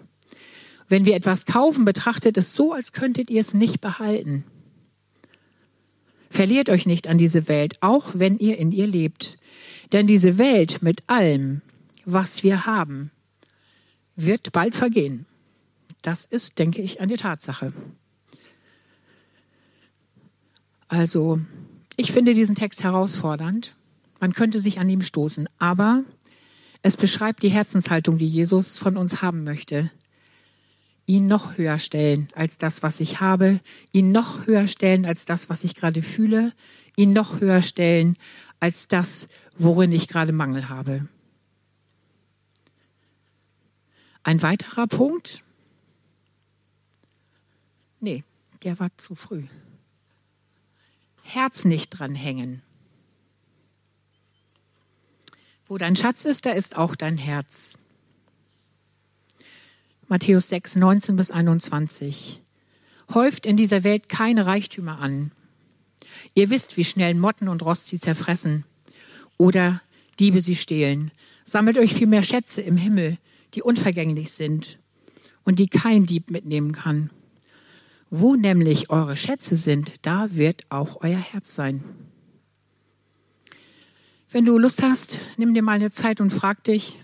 Wenn 0.89 1.05
wir 1.05 1.15
etwas 1.15 1.45
kaufen, 1.45 1.85
betrachtet 1.85 2.37
es 2.37 2.53
so, 2.53 2.73
als 2.73 2.91
könntet 2.91 3.29
ihr 3.29 3.39
es 3.39 3.53
nicht 3.53 3.79
behalten. 3.79 4.43
Verliert 6.37 6.69
euch 6.69 6.85
nicht 6.85 7.07
an 7.07 7.17
diese 7.17 7.47
Welt, 7.47 7.81
auch 7.81 8.11
wenn 8.13 8.37
ihr 8.37 8.59
in 8.59 8.71
ihr 8.71 8.85
lebt. 8.85 9.39
Denn 9.91 10.05
diese 10.05 10.37
Welt 10.37 10.83
mit 10.83 11.01
allem, 11.09 11.63
was 12.05 12.43
wir 12.43 12.67
haben, 12.67 13.09
wird 14.15 14.51
bald 14.51 14.75
vergehen. 14.75 15.25
Das 16.03 16.25
ist, 16.25 16.59
denke 16.59 16.79
ich, 16.83 17.01
eine 17.01 17.17
Tatsache. 17.17 17.73
Also, 20.87 21.39
ich 21.95 22.11
finde 22.11 22.35
diesen 22.35 22.55
Text 22.55 22.83
herausfordernd. 22.83 23.75
Man 24.19 24.33
könnte 24.33 24.61
sich 24.61 24.79
an 24.79 24.91
ihm 24.91 25.01
stoßen, 25.01 25.49
aber 25.57 26.03
es 26.83 26.97
beschreibt 26.97 27.41
die 27.41 27.49
Herzenshaltung, 27.49 28.19
die 28.19 28.27
Jesus 28.27 28.77
von 28.77 28.95
uns 28.95 29.23
haben 29.23 29.43
möchte. 29.43 29.89
Ihn 31.07 31.25
noch 31.25 31.57
höher 31.57 31.79
stellen 31.79 32.27
als 32.35 32.59
das, 32.59 32.83
was 32.83 32.99
ich 32.99 33.19
habe, 33.19 33.59
ihn 33.91 34.11
noch 34.11 34.45
höher 34.45 34.67
stellen 34.67 35.07
als 35.07 35.25
das, 35.25 35.49
was 35.49 35.63
ich 35.63 35.73
gerade 35.73 36.03
fühle, 36.03 36.53
ihn 36.95 37.13
noch 37.13 37.39
höher 37.39 37.63
stellen 37.63 38.17
als 38.59 38.87
das, 38.87 39.29
worin 39.55 39.91
ich 39.91 40.07
gerade 40.07 40.33
Mangel 40.33 40.69
habe. 40.69 41.07
Ein 44.23 44.41
weiterer 44.41 44.87
Punkt? 44.87 45.41
Nee, 48.01 48.23
der 48.63 48.77
war 48.79 48.89
zu 48.97 49.15
früh. 49.15 49.43
Herz 51.23 51.65
nicht 51.65 51.89
dran 51.91 52.15
hängen. 52.15 52.61
Wo 55.67 55.77
dein 55.77 55.95
Schatz 55.95 56.25
ist, 56.25 56.45
da 56.45 56.51
ist 56.51 56.77
auch 56.77 56.95
dein 56.95 57.17
Herz. 57.17 57.77
Matthäus 60.09 60.47
6, 60.47 60.77
19 60.77 61.17
bis 61.17 61.31
21. 61.31 62.39
Häuft 63.13 63.45
in 63.45 63.57
dieser 63.57 63.83
Welt 63.83 64.07
keine 64.07 64.45
Reichtümer 64.45 64.99
an. 65.01 65.31
Ihr 66.33 66.49
wisst, 66.49 66.77
wie 66.77 66.85
schnell 66.85 67.13
Motten 67.13 67.49
und 67.49 67.61
Rost 67.61 67.87
sie 67.87 67.99
zerfressen 67.99 68.63
oder 69.35 69.81
Diebe 70.17 70.39
sie 70.39 70.55
stehlen. 70.55 71.11
Sammelt 71.43 71.77
euch 71.77 71.93
vielmehr 71.93 72.23
Schätze 72.23 72.61
im 72.61 72.77
Himmel, 72.77 73.17
die 73.53 73.61
unvergänglich 73.61 74.31
sind 74.31 74.79
und 75.43 75.59
die 75.59 75.67
kein 75.67 76.05
Dieb 76.05 76.31
mitnehmen 76.31 76.71
kann. 76.71 77.09
Wo 78.09 78.37
nämlich 78.37 78.89
eure 78.89 79.17
Schätze 79.17 79.57
sind, 79.57 79.95
da 80.03 80.33
wird 80.33 80.63
auch 80.69 81.01
euer 81.01 81.19
Herz 81.19 81.53
sein. 81.53 81.83
Wenn 84.31 84.45
du 84.45 84.57
Lust 84.57 84.81
hast, 84.81 85.19
nimm 85.35 85.53
dir 85.53 85.63
mal 85.63 85.73
eine 85.73 85.91
Zeit 85.91 86.21
und 86.21 86.29
frag 86.29 86.63
dich 86.63 86.97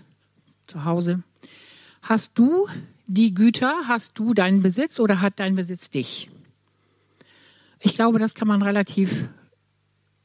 zu 0.66 0.86
Hause, 0.86 1.22
hast 2.00 2.38
du 2.38 2.66
die 3.06 3.34
Güter, 3.34 3.72
hast 3.88 4.18
du 4.18 4.34
deinen 4.34 4.62
Besitz 4.62 4.98
oder 5.00 5.20
hat 5.20 5.40
dein 5.40 5.54
Besitz 5.54 5.90
dich? 5.90 6.30
Ich 7.80 7.94
glaube, 7.94 8.18
das 8.18 8.34
kann 8.34 8.48
man 8.48 8.62
relativ 8.62 9.26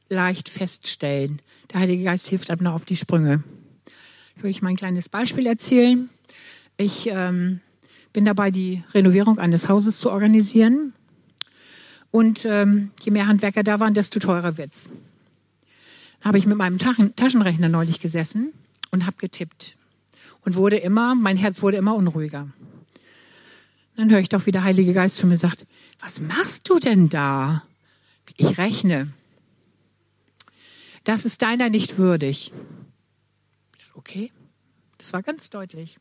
leicht 0.08 0.48
feststellen. 0.48 1.42
Der 1.72 1.80
Heilige 1.80 2.04
Geist 2.04 2.28
hilft 2.28 2.50
einem 2.50 2.62
noch 2.62 2.74
auf 2.74 2.84
die 2.84 2.96
Sprünge. 2.96 3.42
Ich 4.34 4.42
würde 4.42 4.48
euch 4.48 4.62
mal 4.62 4.70
ein 4.70 4.76
kleines 4.76 5.08
Beispiel 5.08 5.46
erzählen. 5.46 6.08
Ich 6.76 7.06
ähm, 7.06 7.60
bin 8.12 8.24
dabei, 8.24 8.50
die 8.50 8.82
Renovierung 8.94 9.38
eines 9.38 9.68
Hauses 9.68 10.00
zu 10.00 10.10
organisieren. 10.10 10.94
Und 12.10 12.44
ähm, 12.44 12.90
je 13.02 13.12
mehr 13.12 13.26
Handwerker 13.26 13.62
da 13.62 13.78
waren, 13.78 13.94
desto 13.94 14.18
teurer 14.18 14.56
wird's 14.56 14.90
habe 16.22 16.38
ich 16.38 16.46
mit 16.46 16.56
meinem 16.56 16.78
Taschenrechner 16.78 17.68
neulich 17.68 18.00
gesessen 18.00 18.52
und 18.90 19.06
habe 19.06 19.16
getippt 19.18 19.76
und 20.44 20.56
wurde 20.56 20.76
immer, 20.76 21.14
mein 21.14 21.36
Herz 21.36 21.62
wurde 21.62 21.76
immer 21.76 21.94
unruhiger. 21.94 22.48
Dann 24.00 24.10
höre 24.10 24.20
ich 24.20 24.30
doch, 24.30 24.46
wie 24.46 24.50
der 24.50 24.64
Heilige 24.64 24.94
Geist 24.94 25.18
zu 25.18 25.26
mir 25.26 25.36
sagt, 25.36 25.66
was 26.00 26.22
machst 26.22 26.70
du 26.70 26.78
denn 26.78 27.10
da? 27.10 27.64
Ich 28.38 28.56
rechne. 28.56 29.12
Das 31.04 31.26
ist 31.26 31.42
deiner 31.42 31.68
nicht 31.68 31.98
würdig. 31.98 32.50
Okay, 33.92 34.32
das 34.96 35.12
war 35.12 35.22
ganz 35.22 35.50
deutlich. 35.50 35.98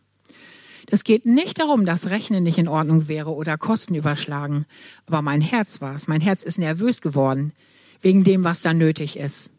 Es 0.87 1.03
geht 1.03 1.25
nicht 1.25 1.59
darum, 1.59 1.85
dass 1.85 2.09
Rechnen 2.09 2.41
nicht 2.41 2.57
in 2.57 2.69
Ordnung 2.69 3.09
wäre 3.09 3.33
oder 3.33 3.57
Kosten 3.57 3.95
überschlagen. 3.95 4.65
Aber 5.05 5.21
mein 5.21 5.41
Herz 5.41 5.81
war 5.81 5.93
es. 5.93 6.07
Mein 6.07 6.21
Herz 6.21 6.43
ist 6.43 6.57
nervös 6.57 7.01
geworden 7.01 7.51
wegen 7.99 8.23
dem, 8.23 8.45
was 8.45 8.61
da 8.61 8.73
nötig 8.73 9.17
ist. 9.17 9.51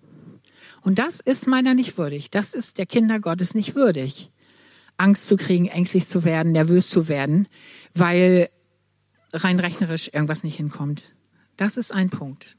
Und 0.81 0.99
das 0.99 1.21
ist 1.21 1.47
meiner 1.47 1.75
nicht 1.75 1.99
würdig. 1.99 2.31
Das 2.31 2.55
ist 2.55 2.79
der 2.79 2.87
Kinder 2.87 3.21
Gottes 3.21 3.55
nicht 3.55 3.75
würdig. 3.75 4.31
Angst 5.01 5.27
zu 5.27 5.37
kriegen, 5.37 5.67
ängstlich 5.67 6.07
zu 6.07 6.25
werden, 6.25 6.53
nervös 6.53 6.91
zu 6.91 7.09
werden, 7.09 7.49
weil 7.95 8.51
rein 9.33 9.59
rechnerisch 9.61 10.11
irgendwas 10.13 10.45
nicht 10.45 10.57
hinkommt. 10.57 11.05
Das 11.57 11.77
ist 11.77 11.93
ein 11.93 12.11
Punkt. 12.11 12.57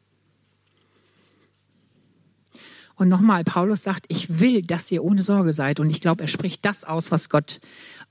Und 2.95 3.07
nochmal, 3.07 3.43
Paulus 3.43 3.81
sagt, 3.81 4.05
ich 4.09 4.39
will, 4.39 4.61
dass 4.61 4.91
ihr 4.91 5.03
ohne 5.03 5.23
Sorge 5.23 5.53
seid. 5.53 5.79
Und 5.79 5.89
ich 5.89 6.01
glaube, 6.01 6.23
er 6.23 6.27
spricht 6.27 6.65
das 6.65 6.83
aus, 6.83 7.11
was 7.11 7.29
Gott 7.29 7.59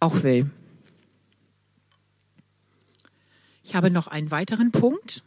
auch 0.00 0.24
will. 0.24 0.50
Ich 3.62 3.76
habe 3.76 3.90
noch 3.90 4.09
einen 4.09 4.33
weiteren 4.33 4.72
Punkt. 4.72 5.22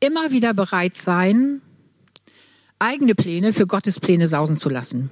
Immer 0.00 0.30
wieder 0.30 0.54
bereit 0.54 0.96
sein, 0.96 1.60
eigene 2.78 3.14
Pläne 3.14 3.52
für 3.52 3.66
Gottes 3.66 4.00
Pläne 4.00 4.28
sausen 4.28 4.56
zu 4.56 4.70
lassen. 4.70 5.10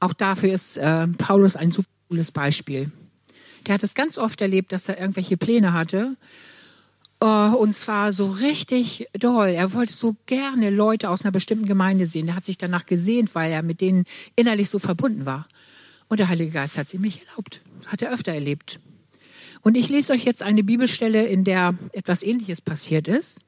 Auch 0.00 0.14
dafür 0.14 0.54
ist 0.54 0.78
äh, 0.78 1.06
Paulus 1.06 1.54
ein 1.54 1.70
super 1.70 1.88
cooles 2.08 2.32
Beispiel. 2.32 2.90
Der 3.68 3.74
hat 3.74 3.82
es 3.82 3.94
ganz 3.94 4.16
oft 4.18 4.40
erlebt, 4.40 4.72
dass 4.72 4.88
er 4.88 4.98
irgendwelche 4.98 5.36
Pläne 5.36 5.74
hatte. 5.74 6.16
Äh, 7.20 7.26
und 7.26 7.74
zwar 7.74 8.12
so 8.12 8.26
richtig 8.26 9.06
doll. 9.12 9.48
Er 9.48 9.74
wollte 9.74 9.92
so 9.92 10.16
gerne 10.26 10.70
Leute 10.70 11.10
aus 11.10 11.22
einer 11.22 11.32
bestimmten 11.32 11.66
Gemeinde 11.66 12.06
sehen. 12.06 12.28
Er 12.28 12.36
hat 12.36 12.44
sich 12.44 12.58
danach 12.58 12.86
gesehnt, 12.86 13.34
weil 13.34 13.52
er 13.52 13.62
mit 13.62 13.80
denen 13.80 14.04
innerlich 14.36 14.70
so 14.70 14.78
verbunden 14.78 15.26
war. 15.26 15.46
Und 16.08 16.18
der 16.20 16.28
Heilige 16.28 16.52
Geist 16.52 16.78
hat 16.78 16.86
es 16.86 16.94
ihm 16.94 17.02
nicht 17.02 17.22
erlaubt. 17.28 17.60
Hat 17.86 18.00
er 18.00 18.12
öfter 18.12 18.32
erlebt. 18.32 18.80
Und 19.60 19.76
ich 19.76 19.90
lese 19.90 20.14
euch 20.14 20.24
jetzt 20.24 20.42
eine 20.42 20.64
Bibelstelle, 20.64 21.26
in 21.26 21.44
der 21.44 21.74
etwas 21.92 22.22
Ähnliches 22.22 22.62
passiert 22.62 23.06
ist 23.06 23.40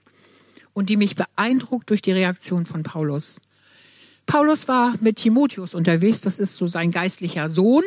und 0.75 0.91
die 0.91 0.97
mich 0.97 1.17
beeindruckt 1.17 1.89
durch 1.89 2.03
die 2.03 2.13
Reaktion 2.13 2.67
von 2.67 2.83
Paulus. 2.83 3.41
Paulus 4.27 4.69
war 4.69 4.95
mit 5.01 5.17
Timotheus 5.17 5.75
unterwegs, 5.75 6.21
das 6.21 6.39
ist 6.39 6.57
so 6.57 6.67
sein 6.67 6.91
geistlicher 6.91 7.49
Sohn. 7.49 7.85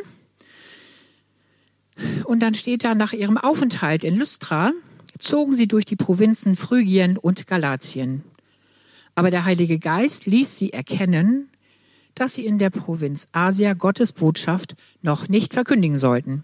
Und 2.24 2.40
dann 2.40 2.54
steht 2.54 2.84
da, 2.84 2.96
nach 2.96 3.14
ihrem 3.14 3.38
Aufenthalt 3.38 4.04
in 4.04 4.18
Lystra 4.18 4.72
zogen 5.20 5.54
sie 5.54 5.68
durch 5.68 5.86
die 5.86 5.96
Provinzen 5.96 6.56
Phrygien 6.56 7.18
und 7.18 7.48
Galatien. 7.48 8.24
Aber 9.16 9.32
der 9.32 9.46
Heilige 9.46 9.80
Geist 9.80 10.26
ließ 10.26 10.58
sie 10.58 10.74
erkennen, 10.74 11.50
dass 12.16 12.36
sie 12.36 12.46
in 12.46 12.58
der 12.58 12.70
Provinz 12.70 13.28
Asia 13.32 13.74
Gottes 13.74 14.14
Botschaft 14.14 14.76
noch 15.02 15.30
nicht 15.30 15.54
verkündigen 15.54 15.98
sollten. 15.98 16.44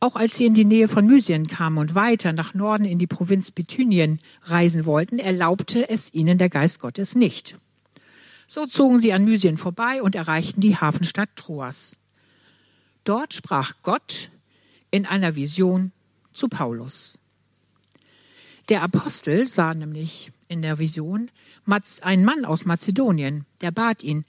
Auch 0.00 0.16
als 0.16 0.36
sie 0.36 0.46
in 0.46 0.54
die 0.54 0.64
Nähe 0.64 0.88
von 0.88 1.06
Mysien 1.06 1.46
kamen 1.46 1.78
und 1.78 1.94
weiter 1.94 2.32
nach 2.32 2.54
Norden 2.54 2.84
in 2.84 2.98
die 2.98 3.06
Provinz 3.06 3.50
Bithynien 3.50 4.20
reisen 4.42 4.84
wollten, 4.84 5.18
erlaubte 5.18 5.88
es 5.88 6.12
ihnen 6.12 6.38
der 6.38 6.50
Geist 6.50 6.80
Gottes 6.80 7.14
nicht. 7.14 7.56
So 8.46 8.66
zogen 8.66 9.00
sie 9.00 9.12
an 9.12 9.24
Mysien 9.24 9.56
vorbei 9.56 10.02
und 10.02 10.14
erreichten 10.14 10.60
die 10.60 10.76
Hafenstadt 10.76 11.30
Troas. 11.36 11.96
Dort 13.04 13.32
sprach 13.34 13.74
Gott 13.82 14.30
in 14.94 15.06
einer 15.06 15.34
Vision 15.34 15.90
zu 16.32 16.46
Paulus. 16.46 17.18
Der 18.68 18.82
Apostel 18.82 19.48
sah 19.48 19.74
nämlich 19.74 20.30
in 20.46 20.62
der 20.62 20.78
Vision 20.78 21.32
einen 22.02 22.24
Mann 22.24 22.44
aus 22.44 22.64
Mazedonien, 22.64 23.44
der 23.60 23.72
bat 23.72 24.04
ihn, 24.04 24.24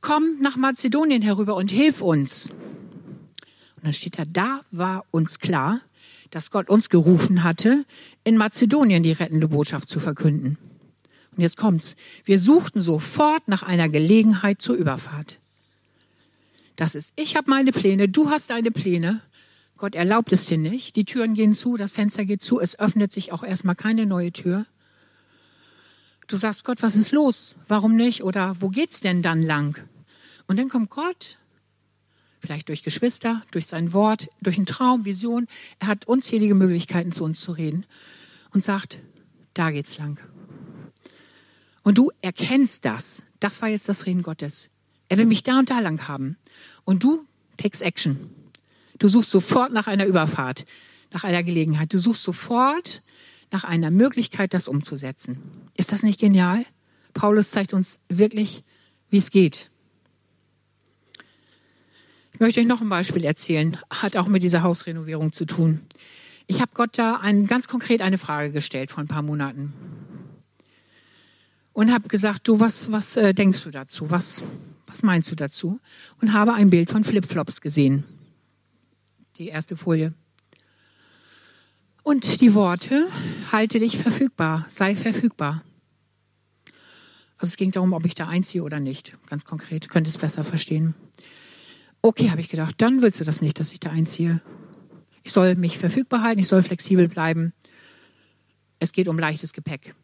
komm 0.00 0.38
nach 0.40 0.56
Mazedonien 0.56 1.20
herüber 1.20 1.56
und 1.56 1.70
hilf 1.70 2.00
uns. 2.00 2.48
Und 2.48 3.84
dann 3.84 3.92
steht 3.92 4.18
da, 4.18 4.24
da 4.24 4.62
war 4.70 5.04
uns 5.10 5.40
klar, 5.40 5.82
dass 6.30 6.50
Gott 6.50 6.70
uns 6.70 6.88
gerufen 6.88 7.42
hatte, 7.42 7.84
in 8.24 8.38
Mazedonien 8.38 9.02
die 9.02 9.12
rettende 9.12 9.48
Botschaft 9.48 9.90
zu 9.90 10.00
verkünden. 10.00 10.56
Und 11.36 11.42
jetzt 11.42 11.58
kommt's. 11.58 11.96
Wir 12.24 12.38
suchten 12.38 12.80
sofort 12.80 13.46
nach 13.46 13.62
einer 13.62 13.90
Gelegenheit 13.90 14.62
zur 14.62 14.74
Überfahrt. 14.74 15.38
Das 16.76 16.94
ist, 16.94 17.12
ich 17.16 17.36
habe 17.36 17.50
meine 17.50 17.72
Pläne, 17.72 18.08
du 18.08 18.30
hast 18.30 18.48
deine 18.48 18.70
Pläne. 18.70 19.20
Gott 19.82 19.96
erlaubt 19.96 20.32
es 20.32 20.46
dir 20.46 20.58
nicht. 20.58 20.94
Die 20.94 21.04
Türen 21.04 21.34
gehen 21.34 21.54
zu, 21.54 21.76
das 21.76 21.90
Fenster 21.90 22.24
geht 22.24 22.40
zu, 22.40 22.60
es 22.60 22.78
öffnet 22.78 23.10
sich 23.10 23.32
auch 23.32 23.42
erstmal 23.42 23.74
keine 23.74 24.06
neue 24.06 24.30
Tür. 24.30 24.64
Du 26.28 26.36
sagst, 26.36 26.62
Gott, 26.64 26.84
was 26.84 26.94
ist 26.94 27.10
los? 27.10 27.56
Warum 27.66 27.96
nicht? 27.96 28.22
Oder 28.22 28.54
wo 28.60 28.68
geht's 28.68 29.00
denn 29.00 29.22
dann 29.22 29.42
lang? 29.42 29.76
Und 30.46 30.60
dann 30.60 30.68
kommt 30.68 30.90
Gott 30.90 31.36
vielleicht 32.38 32.68
durch 32.68 32.84
Geschwister, 32.84 33.42
durch 33.50 33.66
sein 33.66 33.92
Wort, 33.92 34.28
durch 34.40 34.56
einen 34.56 34.66
Traum, 34.66 35.04
Vision. 35.04 35.48
Er 35.80 35.88
hat 35.88 36.06
unzählige 36.06 36.54
Möglichkeiten, 36.54 37.10
zu 37.10 37.24
uns 37.24 37.40
zu 37.40 37.50
reden 37.50 37.84
und 38.52 38.62
sagt, 38.62 39.00
da 39.52 39.72
geht's 39.72 39.98
lang. 39.98 40.20
Und 41.82 41.98
du 41.98 42.12
erkennst 42.20 42.84
das. 42.84 43.24
Das 43.40 43.60
war 43.62 43.68
jetzt 43.68 43.88
das 43.88 44.06
Reden 44.06 44.22
Gottes. 44.22 44.70
Er 45.08 45.18
will 45.18 45.26
mich 45.26 45.42
da 45.42 45.58
und 45.58 45.70
da 45.70 45.80
lang 45.80 46.06
haben. 46.06 46.36
Und 46.84 47.02
du 47.02 47.26
takes 47.56 47.80
action. 47.80 48.30
Du 49.02 49.08
suchst 49.08 49.32
sofort 49.32 49.72
nach 49.72 49.88
einer 49.88 50.06
Überfahrt, 50.06 50.64
nach 51.10 51.24
einer 51.24 51.42
Gelegenheit. 51.42 51.92
Du 51.92 51.98
suchst 51.98 52.22
sofort 52.22 53.02
nach 53.50 53.64
einer 53.64 53.90
Möglichkeit, 53.90 54.54
das 54.54 54.68
umzusetzen. 54.68 55.42
Ist 55.76 55.90
das 55.90 56.04
nicht 56.04 56.20
genial? 56.20 56.64
Paulus 57.12 57.50
zeigt 57.50 57.74
uns 57.74 57.98
wirklich, 58.08 58.62
wie 59.10 59.16
es 59.16 59.32
geht. 59.32 59.70
Ich 62.32 62.38
möchte 62.38 62.60
euch 62.60 62.66
noch 62.66 62.80
ein 62.80 62.88
Beispiel 62.88 63.24
erzählen, 63.24 63.76
hat 63.90 64.16
auch 64.16 64.28
mit 64.28 64.44
dieser 64.44 64.62
Hausrenovierung 64.62 65.32
zu 65.32 65.46
tun. 65.46 65.80
Ich 66.46 66.60
habe 66.60 66.70
Gott 66.72 66.96
da 66.96 67.16
ein, 67.16 67.48
ganz 67.48 67.66
konkret 67.66 68.02
eine 68.02 68.18
Frage 68.18 68.52
gestellt 68.52 68.92
vor 68.92 69.02
ein 69.02 69.08
paar 69.08 69.22
Monaten 69.22 69.72
und 71.72 71.92
habe 71.92 72.06
gesagt, 72.06 72.46
du, 72.46 72.60
was, 72.60 72.92
was 72.92 73.16
äh, 73.16 73.34
denkst 73.34 73.64
du 73.64 73.70
dazu? 73.70 74.12
Was, 74.12 74.42
was 74.86 75.02
meinst 75.02 75.28
du 75.28 75.34
dazu? 75.34 75.80
Und 76.20 76.34
habe 76.34 76.54
ein 76.54 76.70
Bild 76.70 76.88
von 76.88 77.02
Flipflops 77.02 77.60
gesehen. 77.60 78.04
Die 79.36 79.48
erste 79.48 79.76
Folie. 79.76 80.14
Und 82.02 82.40
die 82.40 82.54
Worte, 82.54 83.06
halte 83.52 83.78
dich 83.78 83.96
verfügbar, 83.96 84.66
sei 84.68 84.96
verfügbar. 84.96 85.62
Also 87.36 87.50
es 87.50 87.56
ging 87.56 87.70
darum, 87.70 87.92
ob 87.92 88.04
ich 88.06 88.14
da 88.14 88.28
einziehe 88.28 88.62
oder 88.62 88.80
nicht. 88.80 89.16
Ganz 89.28 89.44
konkret, 89.44 89.88
könnte 89.88 90.10
es 90.10 90.18
besser 90.18 90.44
verstehen. 90.44 90.94
Okay, 92.00 92.30
habe 92.30 92.40
ich 92.40 92.48
gedacht, 92.48 92.74
dann 92.78 93.02
willst 93.02 93.20
du 93.20 93.24
das 93.24 93.40
nicht, 93.40 93.58
dass 93.60 93.72
ich 93.72 93.80
da 93.80 93.90
einziehe. 93.90 94.40
Ich 95.22 95.32
soll 95.32 95.54
mich 95.54 95.78
verfügbar 95.78 96.22
halten, 96.22 96.40
ich 96.40 96.48
soll 96.48 96.62
flexibel 96.62 97.08
bleiben. 97.08 97.52
Es 98.80 98.92
geht 98.92 99.08
um 99.08 99.18
leichtes 99.18 99.52
Gepäck. 99.52 99.94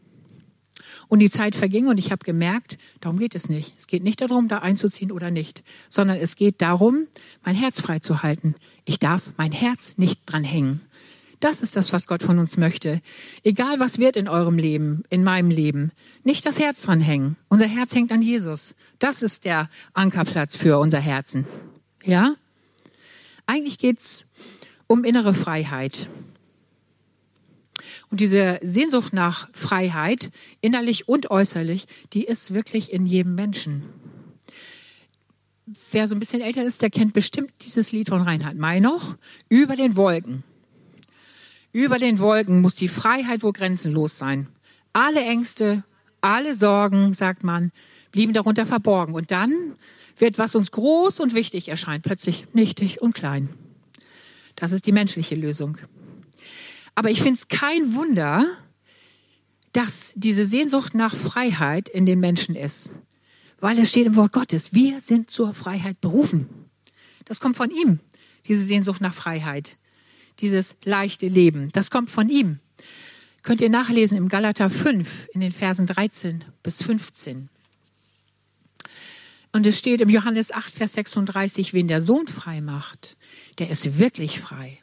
Und 1.08 1.20
die 1.20 1.30
Zeit 1.30 1.54
verging 1.54 1.88
und 1.88 1.98
ich 1.98 2.12
habe 2.12 2.24
gemerkt, 2.24 2.78
darum 3.00 3.18
geht 3.18 3.34
es 3.34 3.48
nicht. 3.48 3.76
Es 3.78 3.86
geht 3.86 4.02
nicht 4.02 4.20
darum, 4.20 4.48
da 4.48 4.58
einzuziehen 4.58 5.10
oder 5.10 5.30
nicht, 5.30 5.62
sondern 5.88 6.18
es 6.18 6.36
geht 6.36 6.60
darum, 6.60 7.06
mein 7.42 7.56
Herz 7.56 7.80
frei 7.80 7.98
zu 7.98 8.22
halten. 8.22 8.54
Ich 8.88 8.98
darf 8.98 9.34
mein 9.36 9.52
Herz 9.52 9.98
nicht 9.98 10.22
dran 10.24 10.44
hängen. 10.44 10.80
Das 11.40 11.60
ist 11.60 11.76
das, 11.76 11.92
was 11.92 12.06
Gott 12.06 12.22
von 12.22 12.38
uns 12.38 12.56
möchte. 12.56 13.02
Egal 13.44 13.78
was 13.80 13.98
wird 13.98 14.16
in 14.16 14.28
eurem 14.28 14.56
Leben, 14.56 15.04
in 15.10 15.22
meinem 15.22 15.50
Leben, 15.50 15.92
nicht 16.24 16.46
das 16.46 16.58
Herz 16.58 16.80
dran 16.84 17.02
hängen. 17.02 17.36
Unser 17.48 17.66
Herz 17.66 17.94
hängt 17.94 18.10
an 18.12 18.22
Jesus. 18.22 18.74
Das 18.98 19.22
ist 19.22 19.44
der 19.44 19.68
Ankerplatz 19.92 20.56
für 20.56 20.78
unser 20.78 21.00
Herzen. 21.00 21.44
Ja? 22.02 22.34
Eigentlich 23.44 23.76
geht's 23.76 24.24
um 24.86 25.04
innere 25.04 25.34
Freiheit. 25.34 26.08
Und 28.10 28.20
diese 28.20 28.58
Sehnsucht 28.62 29.12
nach 29.12 29.50
Freiheit, 29.52 30.30
innerlich 30.62 31.08
und 31.08 31.30
äußerlich, 31.30 31.84
die 32.14 32.24
ist 32.24 32.54
wirklich 32.54 32.90
in 32.90 33.04
jedem 33.04 33.34
Menschen. 33.34 33.82
Wer 35.90 36.08
so 36.08 36.14
ein 36.14 36.18
bisschen 36.18 36.40
älter 36.40 36.62
ist, 36.62 36.80
der 36.80 36.88
kennt 36.88 37.12
bestimmt 37.12 37.52
dieses 37.60 37.92
Lied 37.92 38.08
von 38.08 38.22
Reinhard 38.22 38.56
May 38.56 38.80
noch, 38.80 39.16
über 39.48 39.76
den 39.76 39.96
Wolken. 39.96 40.42
Über 41.72 41.98
den 41.98 42.18
Wolken 42.18 42.62
muss 42.62 42.74
die 42.74 42.88
Freiheit 42.88 43.42
wohl 43.42 43.52
grenzenlos 43.52 44.16
sein. 44.16 44.48
Alle 44.94 45.20
Ängste, 45.20 45.84
alle 46.22 46.54
Sorgen, 46.54 47.12
sagt 47.12 47.44
man, 47.44 47.70
blieben 48.12 48.32
darunter 48.32 48.64
verborgen. 48.64 49.14
Und 49.14 49.30
dann 49.30 49.52
wird, 50.16 50.38
was 50.38 50.54
uns 50.54 50.70
groß 50.70 51.20
und 51.20 51.34
wichtig 51.34 51.68
erscheint, 51.68 52.02
plötzlich 52.02 52.46
nichtig 52.54 53.02
und 53.02 53.14
klein. 53.14 53.50
Das 54.56 54.72
ist 54.72 54.86
die 54.86 54.92
menschliche 54.92 55.34
Lösung. 55.34 55.76
Aber 56.94 57.10
ich 57.10 57.20
finde 57.20 57.34
es 57.34 57.48
kein 57.48 57.94
Wunder, 57.94 58.46
dass 59.72 60.14
diese 60.16 60.46
Sehnsucht 60.46 60.94
nach 60.94 61.14
Freiheit 61.14 61.90
in 61.90 62.06
den 62.06 62.20
Menschen 62.20 62.56
ist. 62.56 62.92
Weil 63.60 63.78
es 63.78 63.90
steht 63.90 64.06
im 64.06 64.16
Wort 64.16 64.32
Gottes, 64.32 64.72
wir 64.72 65.00
sind 65.00 65.30
zur 65.30 65.52
Freiheit 65.52 66.00
berufen. 66.00 66.48
Das 67.24 67.40
kommt 67.40 67.56
von 67.56 67.70
ihm, 67.70 68.00
diese 68.46 68.64
Sehnsucht 68.64 69.00
nach 69.00 69.14
Freiheit 69.14 69.76
dieses 70.40 70.76
leichte 70.84 71.28
Leben. 71.28 71.70
Das 71.72 71.90
kommt 71.90 72.10
von 72.10 72.28
ihm. 72.28 72.58
Könnt 73.42 73.60
ihr 73.60 73.70
nachlesen 73.70 74.16
im 74.16 74.28
Galater 74.28 74.70
5 74.70 75.28
in 75.32 75.40
den 75.40 75.52
Versen 75.52 75.86
13 75.86 76.44
bis 76.62 76.82
15. 76.82 77.48
Und 79.52 79.66
es 79.66 79.78
steht 79.78 80.00
im 80.00 80.10
Johannes 80.10 80.52
8, 80.52 80.72
Vers 80.72 80.92
36, 80.92 81.72
wen 81.72 81.88
der 81.88 82.02
Sohn 82.02 82.26
frei 82.26 82.60
macht, 82.60 83.16
der 83.58 83.70
ist 83.70 83.98
wirklich 83.98 84.40
frei. 84.40 84.78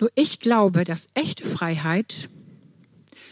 Nur 0.00 0.10
ich 0.14 0.40
glaube, 0.40 0.84
dass 0.84 1.08
echte 1.14 1.44
Freiheit 1.44 2.30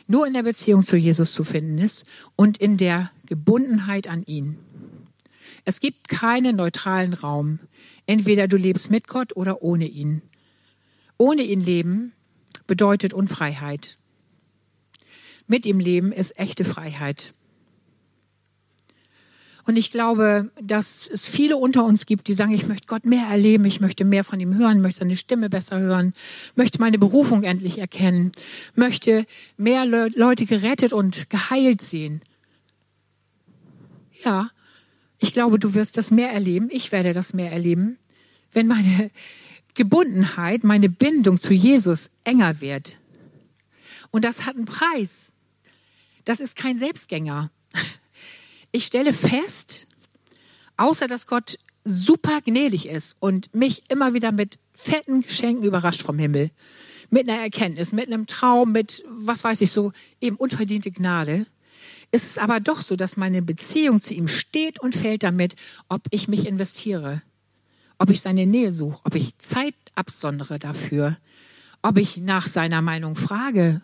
nur 0.07 0.27
in 0.27 0.35
der 0.35 0.42
Beziehung 0.42 0.83
zu 0.83 0.97
Jesus 0.97 1.33
zu 1.33 1.45
finden 1.45 1.79
ist 1.79 2.05
und 2.37 2.59
in 2.59 2.77
der 2.77 3.11
Gebundenheit 3.27 4.09
an 4.09 4.23
ihn. 4.25 4.59
Es 5.64 5.81
gibt 5.81 6.09
keinen 6.09 6.57
neutralen 6.57 7.12
Raum. 7.12 7.59
Entweder 8.07 8.47
du 8.47 8.57
lebst 8.57 8.90
mit 8.90 9.09
Gott 9.09 9.35
oder 9.35 9.62
ohne 9.62 9.87
ihn. 9.87 10.23
Ohne 11.19 11.42
ihn 11.42 11.61
leben 11.61 12.12
bedeutet 12.69 13.12
Unfreiheit. 13.12 13.99
Mit 15.49 15.66
ihm 15.66 15.81
leben 15.81 16.12
ist 16.12 16.38
echte 16.38 16.64
Freiheit. 16.64 17.35
Und 19.67 19.77
ich 19.77 19.91
glaube, 19.91 20.51
dass 20.61 21.09
es 21.09 21.29
viele 21.29 21.57
unter 21.57 21.85
uns 21.85 22.07
gibt, 22.07 22.29
die 22.29 22.35
sagen, 22.35 22.53
ich 22.53 22.69
möchte 22.69 22.87
Gott 22.87 23.05
mehr 23.05 23.27
erleben, 23.27 23.65
ich 23.65 23.81
möchte 23.81 24.05
mehr 24.05 24.23
von 24.23 24.39
ihm 24.39 24.55
hören, 24.55 24.81
möchte 24.81 25.01
seine 25.01 25.17
Stimme 25.17 25.51
besser 25.51 25.81
hören, 25.81 26.15
möchte 26.55 26.81
meine 26.81 26.99
Berufung 26.99 27.43
endlich 27.43 27.79
erkennen, 27.79 28.31
möchte 28.77 29.27
mehr 29.57 29.85
Leute 29.85 30.47
gerettet 30.47 30.93
und 30.93 31.31
geheilt 31.31 31.83
sehen. 31.83 32.23
Ja, 34.25 34.51
ich 35.19 35.33
glaube, 35.33 35.59
du 35.59 35.75
wirst 35.75 35.97
das 35.97 36.13
mehr 36.13 36.33
erleben. 36.33 36.69
Ich 36.71 36.93
werde 36.93 37.13
das 37.13 37.35
mehr 37.35 37.51
erleben, 37.51 37.99
wenn 38.53 38.69
meine 38.69 39.11
Gebundenheit, 39.75 40.63
meine 40.63 40.89
Bindung 40.89 41.41
zu 41.41 41.53
Jesus 41.53 42.11
enger 42.23 42.61
wird. 42.61 42.99
Und 44.13 44.25
das 44.25 44.47
hat 44.47 44.57
einen 44.57 44.65
Preis. 44.65 45.33
Das 46.25 46.39
ist 46.39 46.57
kein 46.57 46.79
Selbstgänger. 46.79 47.51
Ich 48.73 48.87
stelle 48.87 49.13
fest, 49.13 49.87
außer 50.77 51.07
dass 51.07 51.27
Gott 51.27 51.59
super 51.85 52.41
gnädig 52.45 52.89
ist 52.89 53.17
und 53.21 53.55
mich 53.55 53.85
immer 53.89 54.13
wieder 54.13 54.33
mit 54.33 54.59
fetten 54.73 55.23
Geschenken 55.23 55.65
überrascht 55.65 56.03
vom 56.03 56.19
Himmel, 56.19 56.51
mit 57.11 57.29
einer 57.29 57.41
Erkenntnis, 57.41 57.93
mit 57.93 58.07
einem 58.09 58.27
Traum, 58.27 58.73
mit 58.73 59.05
was 59.09 59.45
weiß 59.45 59.61
ich 59.61 59.71
so, 59.71 59.93
eben 60.21 60.37
unverdiente 60.37 60.91
Gnade, 60.91 61.47
ist 62.11 62.25
es 62.25 62.39
aber 62.39 62.61
doch 62.61 62.83
so, 62.83 62.97
dass 62.97 63.17
meine 63.17 63.43
Beziehung 63.43 64.01
zu 64.01 64.15
ihm 64.15 64.29
steht 64.29 64.81
und 64.81 64.95
fällt 64.95 65.23
damit, 65.23 65.55
ob 65.89 66.03
ich 66.11 66.29
mich 66.29 66.47
investiere, 66.47 67.23
ob 67.99 68.11
ich 68.11 68.21
seine 68.21 68.47
Nähe 68.47 68.73
suche, 68.73 69.01
ob 69.05 69.15
ich 69.15 69.39
Zeit 69.39 69.75
absondere 69.95 70.59
dafür, 70.59 71.17
ob 71.83 71.99
ich 71.99 72.17
nach 72.17 72.47
seiner 72.47 72.83
Meinung 72.83 73.17
frage 73.17 73.81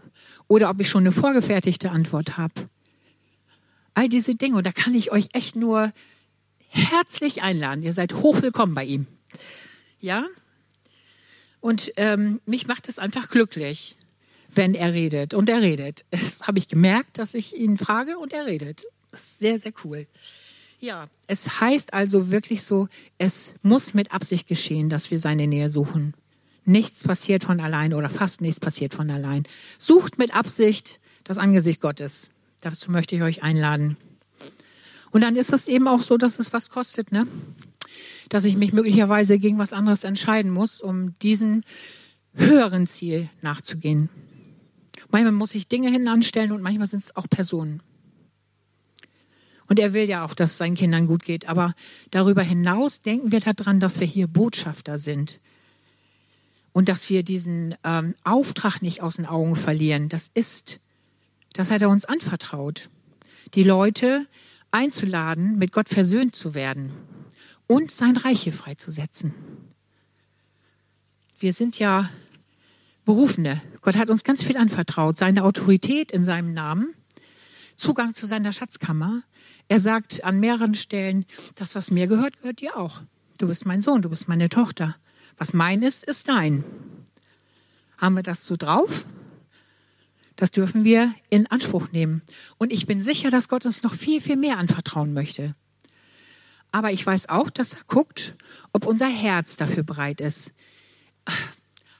oder 0.48 0.70
ob 0.70 0.80
ich 0.80 0.88
schon 0.88 1.04
eine 1.04 1.12
vorgefertigte 1.12 1.90
Antwort 1.90 2.36
habe. 2.36 2.68
All 3.94 4.08
diese 4.08 4.34
Dinge, 4.34 4.56
und 4.56 4.66
da 4.66 4.72
kann 4.72 4.94
ich 4.94 5.12
euch 5.12 5.28
echt 5.32 5.56
nur 5.56 5.92
herzlich 6.68 7.42
einladen. 7.42 7.82
Ihr 7.82 7.92
seid 7.92 8.14
hochwillkommen 8.14 8.74
bei 8.74 8.84
ihm. 8.84 9.06
Ja? 10.00 10.26
Und 11.60 11.92
ähm, 11.96 12.40
mich 12.46 12.66
macht 12.66 12.88
es 12.88 12.98
einfach 12.98 13.28
glücklich, 13.28 13.96
wenn 14.48 14.74
er 14.74 14.92
redet. 14.92 15.34
Und 15.34 15.48
er 15.48 15.62
redet. 15.62 16.04
Das 16.10 16.42
habe 16.46 16.58
ich 16.58 16.68
gemerkt, 16.68 17.18
dass 17.18 17.34
ich 17.34 17.56
ihn 17.56 17.78
frage 17.78 18.18
und 18.18 18.32
er 18.32 18.46
redet. 18.46 18.86
Das 19.10 19.22
ist 19.22 19.38
sehr, 19.38 19.58
sehr 19.58 19.72
cool. 19.84 20.06
Ja, 20.80 21.08
es 21.28 21.60
heißt 21.60 21.94
also 21.94 22.30
wirklich 22.32 22.64
so, 22.64 22.88
es 23.18 23.54
muss 23.62 23.94
mit 23.94 24.12
Absicht 24.12 24.48
geschehen, 24.48 24.88
dass 24.88 25.12
wir 25.12 25.20
seine 25.20 25.46
Nähe 25.46 25.70
suchen. 25.70 26.14
Nichts 26.64 27.04
passiert 27.04 27.44
von 27.44 27.60
allein 27.60 27.94
oder 27.94 28.08
fast 28.08 28.40
nichts 28.40 28.58
passiert 28.58 28.94
von 28.94 29.10
allein. 29.10 29.44
Sucht 29.78 30.18
mit 30.18 30.34
Absicht 30.34 31.00
das 31.24 31.38
Angesicht 31.38 31.80
Gottes. 31.80 32.30
Dazu 32.62 32.90
möchte 32.90 33.14
ich 33.16 33.22
euch 33.22 33.42
einladen. 33.42 33.98
Und 35.10 35.22
dann 35.22 35.36
ist 35.36 35.52
es 35.52 35.68
eben 35.68 35.86
auch 35.88 36.00
so, 36.00 36.16
dass 36.16 36.38
es 36.38 36.52
was 36.54 36.70
kostet, 36.70 37.12
ne? 37.12 37.26
Dass 38.30 38.44
ich 38.44 38.56
mich 38.56 38.72
möglicherweise 38.72 39.38
gegen 39.38 39.58
was 39.58 39.74
anderes 39.74 40.04
entscheiden 40.04 40.50
muss, 40.50 40.80
um 40.80 41.12
diesen 41.20 41.64
höheren 42.34 42.86
Ziel 42.86 43.28
nachzugehen. 43.42 44.08
Manchmal 45.10 45.32
muss 45.32 45.54
ich 45.54 45.68
Dinge 45.68 45.90
hin 45.90 46.08
anstellen 46.08 46.52
und 46.52 46.62
manchmal 46.62 46.86
sind 46.86 47.00
es 47.00 47.14
auch 47.14 47.28
Personen. 47.28 47.82
Und 49.68 49.78
er 49.78 49.92
will 49.92 50.08
ja 50.08 50.24
auch, 50.24 50.34
dass 50.34 50.52
es 50.52 50.58
seinen 50.58 50.74
Kindern 50.74 51.06
gut 51.06 51.24
geht. 51.24 51.48
Aber 51.48 51.74
darüber 52.10 52.42
hinaus 52.42 53.02
denken 53.02 53.32
wir 53.32 53.40
daran, 53.40 53.80
dass 53.80 54.00
wir 54.00 54.06
hier 54.06 54.26
Botschafter 54.26 54.98
sind. 54.98 55.40
Und 56.72 56.88
dass 56.88 57.10
wir 57.10 57.22
diesen 57.22 57.74
ähm, 57.84 58.14
Auftrag 58.24 58.80
nicht 58.80 59.02
aus 59.02 59.16
den 59.16 59.26
Augen 59.26 59.56
verlieren. 59.56 60.08
Das 60.08 60.30
ist, 60.32 60.78
das 61.52 61.70
hat 61.70 61.82
er 61.82 61.88
uns 61.88 62.04
anvertraut. 62.04 62.88
Die 63.54 63.64
Leute 63.64 64.26
einzuladen, 64.70 65.58
mit 65.58 65.72
Gott 65.72 65.88
versöhnt 65.88 66.34
zu 66.34 66.54
werden 66.54 66.92
und 67.66 67.92
sein 67.92 68.16
Reich 68.16 68.42
hier 68.42 68.52
freizusetzen. 68.52 69.34
Wir 71.38 71.52
sind 71.52 71.78
ja 71.78 72.08
Berufene. 73.04 73.60
Gott 73.80 73.96
hat 73.96 74.10
uns 74.10 74.22
ganz 74.22 74.44
viel 74.44 74.56
anvertraut. 74.56 75.18
Seine 75.18 75.42
Autorität 75.42 76.12
in 76.12 76.22
seinem 76.22 76.54
Namen, 76.54 76.94
Zugang 77.74 78.14
zu 78.14 78.26
seiner 78.26 78.52
Schatzkammer. 78.52 79.22
Er 79.68 79.80
sagt 79.80 80.22
an 80.22 80.38
mehreren 80.38 80.74
Stellen, 80.74 81.26
das, 81.56 81.74
was 81.74 81.90
mir 81.90 82.06
gehört, 82.06 82.38
gehört 82.38 82.60
dir 82.60 82.76
auch. 82.76 83.00
Du 83.38 83.48
bist 83.48 83.66
mein 83.66 83.82
Sohn, 83.82 84.02
du 84.02 84.10
bist 84.10 84.28
meine 84.28 84.48
Tochter. 84.48 84.94
Was 85.36 85.52
mein 85.52 85.82
ist, 85.82 86.04
ist 86.04 86.28
dein. 86.28 86.62
Haben 87.98 88.16
wir 88.16 88.22
das 88.22 88.46
so 88.46 88.56
drauf? 88.56 89.04
Das 90.42 90.50
dürfen 90.50 90.82
wir 90.82 91.14
in 91.30 91.46
Anspruch 91.46 91.92
nehmen. 91.92 92.20
Und 92.58 92.72
ich 92.72 92.86
bin 92.86 93.00
sicher, 93.00 93.30
dass 93.30 93.48
Gott 93.48 93.64
uns 93.64 93.84
noch 93.84 93.94
viel, 93.94 94.20
viel 94.20 94.34
mehr 94.34 94.58
anvertrauen 94.58 95.12
möchte. 95.12 95.54
Aber 96.72 96.90
ich 96.90 97.06
weiß 97.06 97.28
auch, 97.28 97.48
dass 97.48 97.74
er 97.74 97.84
guckt, 97.86 98.34
ob 98.72 98.84
unser 98.84 99.06
Herz 99.06 99.56
dafür 99.56 99.84
bereit 99.84 100.20
ist. 100.20 100.52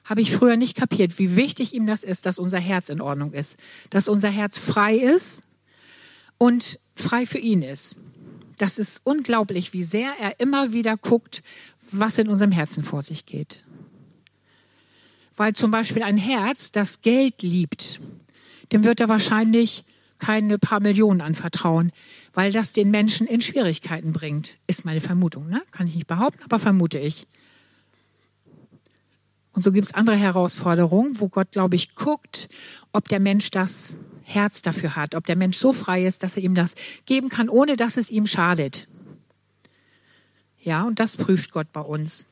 Habe 0.03 0.19
ich 0.19 0.35
früher 0.35 0.57
nicht 0.57 0.75
kapiert, 0.75 1.19
wie 1.19 1.37
wichtig 1.37 1.73
ihm 1.73 1.87
das 1.87 2.03
ist, 2.03 2.25
dass 2.25 2.37
unser 2.37 2.59
Herz 2.59 2.89
in 2.89 2.99
Ordnung 2.99 3.31
ist. 3.31 3.55
Dass 3.91 4.09
unser 4.09 4.29
Herz 4.29 4.57
frei 4.57 4.97
ist 4.97 5.45
und 6.37 6.79
frei 6.97 7.25
für 7.25 7.39
ihn 7.39 7.61
ist. 7.61 7.95
Das 8.57 8.77
ist 8.77 8.99
unglaublich, 9.05 9.71
wie 9.71 9.83
sehr 9.83 10.11
er 10.19 10.41
immer 10.41 10.73
wieder 10.73 10.97
guckt, 10.97 11.43
was 11.91 12.17
in 12.17 12.27
unserem 12.27 12.51
Herzen 12.51 12.83
vor 12.83 13.03
sich 13.03 13.25
geht. 13.25 13.63
Weil 15.37 15.53
zum 15.53 15.71
Beispiel 15.71 16.03
ein 16.03 16.17
Herz, 16.17 16.73
das 16.73 17.01
Geld 17.01 17.41
liebt, 17.41 18.01
dem 18.71 18.83
wird 18.83 18.99
er 18.99 19.09
wahrscheinlich 19.09 19.83
keine 20.19 20.57
paar 20.57 20.79
Millionen 20.79 21.21
anvertrauen, 21.21 21.91
weil 22.33 22.51
das 22.51 22.71
den 22.71 22.91
Menschen 22.91 23.27
in 23.27 23.41
Schwierigkeiten 23.41 24.13
bringt, 24.13 24.57
ist 24.67 24.85
meine 24.85 25.01
Vermutung. 25.01 25.49
Ne? 25.49 25.61
Kann 25.71 25.87
ich 25.87 25.95
nicht 25.95 26.07
behaupten, 26.07 26.43
aber 26.43 26.59
vermute 26.59 26.99
ich. 26.99 27.27
Und 29.51 29.63
so 29.63 29.71
gibt 29.71 29.85
es 29.85 29.93
andere 29.93 30.15
Herausforderungen, 30.15 31.19
wo 31.19 31.27
Gott, 31.27 31.51
glaube 31.51 31.75
ich, 31.75 31.93
guckt, 31.93 32.49
ob 32.91 33.07
der 33.07 33.19
Mensch 33.19 33.51
das 33.51 33.97
Herz 34.23 34.61
dafür 34.61 34.95
hat, 34.95 35.13
ob 35.13 35.25
der 35.25 35.35
Mensch 35.35 35.57
so 35.57 35.73
frei 35.73 36.05
ist, 36.05 36.23
dass 36.23 36.37
er 36.37 36.43
ihm 36.43 36.55
das 36.55 36.75
geben 37.05 37.29
kann, 37.29 37.49
ohne 37.49 37.75
dass 37.75 37.97
es 37.97 38.09
ihm 38.09 38.25
schadet. 38.25 38.87
Ja, 40.59 40.83
und 40.83 40.99
das 40.99 41.17
prüft 41.17 41.51
Gott 41.51 41.71
bei 41.73 41.81
uns. 41.81 42.25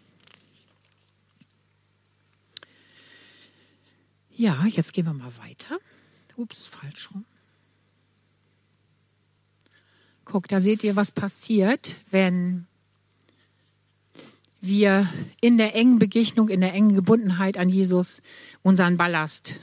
Ja, 4.33 4.65
jetzt 4.65 4.93
gehen 4.93 5.05
wir 5.05 5.13
mal 5.13 5.31
weiter. 5.37 5.77
Ups, 6.41 6.65
falsch 6.65 7.11
rum. 7.11 7.23
Guck, 10.25 10.47
da 10.47 10.59
seht 10.59 10.83
ihr, 10.83 10.95
was 10.95 11.11
passiert, 11.11 11.97
wenn 12.09 12.65
wir 14.59 15.07
in 15.39 15.59
der 15.59 15.75
engen 15.75 15.99
Begegnung, 15.99 16.49
in 16.49 16.61
der 16.61 16.73
engen 16.73 16.95
Gebundenheit 16.95 17.59
an 17.59 17.69
Jesus 17.69 18.23
unseren 18.63 18.97
Ballast 18.97 19.55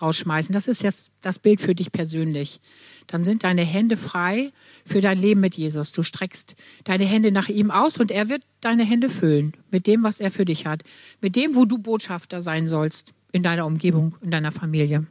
rausschmeißen. 0.00 0.52
Das 0.52 0.68
ist 0.68 0.82
jetzt 0.82 1.10
das 1.22 1.40
Bild 1.40 1.60
für 1.60 1.74
dich 1.74 1.90
persönlich. 1.90 2.60
Dann 3.08 3.24
sind 3.24 3.42
deine 3.42 3.64
Hände 3.64 3.96
frei 3.96 4.52
für 4.84 5.00
dein 5.00 5.18
Leben 5.18 5.40
mit 5.40 5.56
Jesus. 5.56 5.90
Du 5.90 6.04
streckst 6.04 6.54
deine 6.84 7.04
Hände 7.04 7.32
nach 7.32 7.48
ihm 7.48 7.72
aus 7.72 7.98
und 7.98 8.12
er 8.12 8.28
wird 8.28 8.44
deine 8.60 8.84
Hände 8.84 9.08
füllen 9.08 9.54
mit 9.72 9.88
dem, 9.88 10.04
was 10.04 10.20
er 10.20 10.30
für 10.30 10.44
dich 10.44 10.66
hat. 10.66 10.84
Mit 11.20 11.34
dem, 11.34 11.56
wo 11.56 11.64
du 11.64 11.78
Botschafter 11.78 12.42
sein 12.42 12.68
sollst 12.68 13.12
in 13.32 13.42
deiner 13.42 13.66
Umgebung, 13.66 14.16
in 14.22 14.30
deiner 14.30 14.52
Familie. 14.52 15.06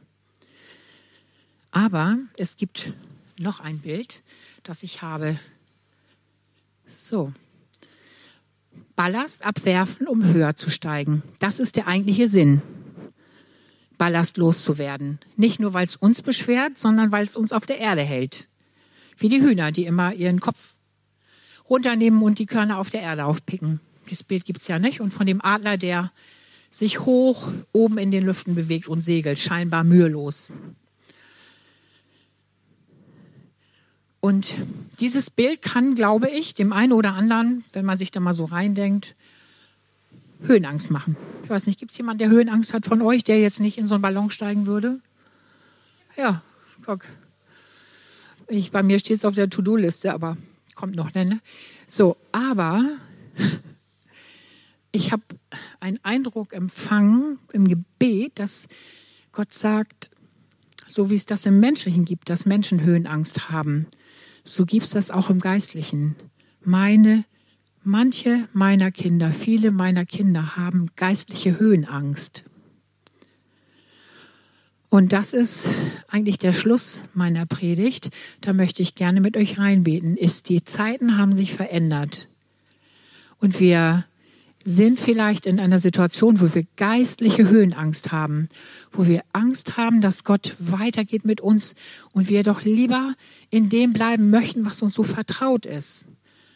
Aber 1.76 2.16
es 2.38 2.56
gibt 2.56 2.94
noch 3.38 3.60
ein 3.60 3.80
Bild, 3.80 4.22
das 4.62 4.82
ich 4.82 5.02
habe. 5.02 5.38
So. 6.88 7.34
Ballast 8.94 9.44
abwerfen, 9.44 10.08
um 10.08 10.24
höher 10.24 10.56
zu 10.56 10.70
steigen. 10.70 11.22
Das 11.38 11.60
ist 11.60 11.76
der 11.76 11.86
eigentliche 11.86 12.28
Sinn. 12.28 12.62
Ballast 13.98 14.38
loszuwerden. 14.38 15.18
Nicht 15.36 15.60
nur, 15.60 15.74
weil 15.74 15.84
es 15.84 15.96
uns 15.96 16.22
beschwert, 16.22 16.78
sondern 16.78 17.12
weil 17.12 17.24
es 17.24 17.36
uns 17.36 17.52
auf 17.52 17.66
der 17.66 17.76
Erde 17.76 18.00
hält. 18.00 18.48
Wie 19.18 19.28
die 19.28 19.42
Hühner, 19.42 19.70
die 19.70 19.84
immer 19.84 20.14
ihren 20.14 20.40
Kopf 20.40 20.76
runternehmen 21.68 22.22
und 22.22 22.38
die 22.38 22.46
Körner 22.46 22.78
auf 22.78 22.88
der 22.88 23.02
Erde 23.02 23.26
aufpicken. 23.26 23.80
Dieses 24.08 24.24
Bild 24.24 24.46
gibt 24.46 24.62
es 24.62 24.68
ja 24.68 24.78
nicht. 24.78 25.02
Und 25.02 25.12
von 25.12 25.26
dem 25.26 25.44
Adler, 25.44 25.76
der 25.76 26.10
sich 26.70 27.00
hoch 27.00 27.48
oben 27.72 27.98
in 27.98 28.10
den 28.10 28.24
Lüften 28.24 28.54
bewegt 28.54 28.88
und 28.88 29.02
segelt, 29.02 29.38
scheinbar 29.38 29.84
mühelos. 29.84 30.54
Und 34.20 34.56
dieses 35.00 35.30
Bild 35.30 35.62
kann, 35.62 35.94
glaube 35.94 36.28
ich, 36.28 36.54
dem 36.54 36.72
einen 36.72 36.92
oder 36.92 37.14
anderen, 37.14 37.64
wenn 37.72 37.84
man 37.84 37.98
sich 37.98 38.10
da 38.10 38.20
mal 38.20 38.32
so 38.32 38.44
reindenkt, 38.44 39.14
Höhenangst 40.42 40.90
machen. 40.90 41.16
Ich 41.44 41.50
weiß 41.50 41.66
nicht, 41.66 41.78
gibt 41.78 41.92
es 41.92 41.98
jemanden, 41.98 42.18
der 42.18 42.28
Höhenangst 42.28 42.74
hat 42.74 42.86
von 42.86 43.02
euch, 43.02 43.24
der 43.24 43.40
jetzt 43.40 43.60
nicht 43.60 43.78
in 43.78 43.88
so 43.88 43.94
einen 43.94 44.02
Ballon 44.02 44.30
steigen 44.30 44.66
würde? 44.66 45.00
Ja, 46.16 46.42
guck. 46.84 47.04
Ich, 48.48 48.70
bei 48.70 48.82
mir 48.82 48.98
steht 48.98 49.16
es 49.16 49.24
auf 49.24 49.34
der 49.34 49.50
To-Do-Liste, 49.50 50.12
aber 50.12 50.36
kommt 50.74 50.94
noch, 50.94 51.12
ne? 51.14 51.40
So, 51.88 52.16
aber 52.32 52.84
ich 54.92 55.12
habe 55.12 55.22
einen 55.80 55.98
Eindruck 56.02 56.52
empfangen 56.52 57.38
im 57.52 57.66
Gebet, 57.66 58.38
dass 58.38 58.68
Gott 59.32 59.52
sagt, 59.52 60.10
so 60.86 61.10
wie 61.10 61.16
es 61.16 61.26
das 61.26 61.46
im 61.46 61.60
Menschlichen 61.60 62.04
gibt, 62.04 62.30
dass 62.30 62.46
Menschen 62.46 62.82
Höhenangst 62.82 63.50
haben, 63.50 63.86
so 64.48 64.64
gibt 64.64 64.84
es 64.84 64.90
das 64.90 65.10
auch 65.10 65.30
im 65.30 65.40
Geistlichen. 65.40 66.16
Meine, 66.64 67.24
manche 67.82 68.48
meiner 68.52 68.90
Kinder, 68.90 69.32
viele 69.32 69.70
meiner 69.70 70.06
Kinder 70.06 70.56
haben 70.56 70.90
geistliche 70.96 71.58
Höhenangst. 71.58 72.44
Und 74.88 75.12
das 75.12 75.32
ist 75.32 75.68
eigentlich 76.08 76.38
der 76.38 76.52
Schluss 76.52 77.04
meiner 77.12 77.44
Predigt. 77.44 78.10
Da 78.40 78.52
möchte 78.52 78.82
ich 78.82 78.94
gerne 78.94 79.20
mit 79.20 79.36
euch 79.36 79.58
reinbeten. 79.58 80.16
Ist 80.16 80.48
die 80.48 80.64
Zeiten 80.64 81.18
haben 81.18 81.32
sich 81.32 81.52
verändert. 81.52 82.28
Und 83.38 83.60
wir 83.60 84.06
sind 84.66 84.98
vielleicht 84.98 85.46
in 85.46 85.60
einer 85.60 85.78
Situation, 85.78 86.40
wo 86.40 86.52
wir 86.52 86.66
geistliche 86.76 87.48
Höhenangst 87.48 88.10
haben, 88.10 88.48
wo 88.90 89.06
wir 89.06 89.22
Angst 89.32 89.76
haben, 89.76 90.00
dass 90.00 90.24
Gott 90.24 90.56
weitergeht 90.58 91.24
mit 91.24 91.40
uns 91.40 91.76
und 92.12 92.28
wir 92.28 92.42
doch 92.42 92.62
lieber 92.62 93.14
in 93.48 93.68
dem 93.68 93.92
bleiben 93.92 94.28
möchten, 94.28 94.66
was 94.66 94.82
uns 94.82 94.94
so 94.94 95.04
vertraut 95.04 95.66
ist. 95.66 96.08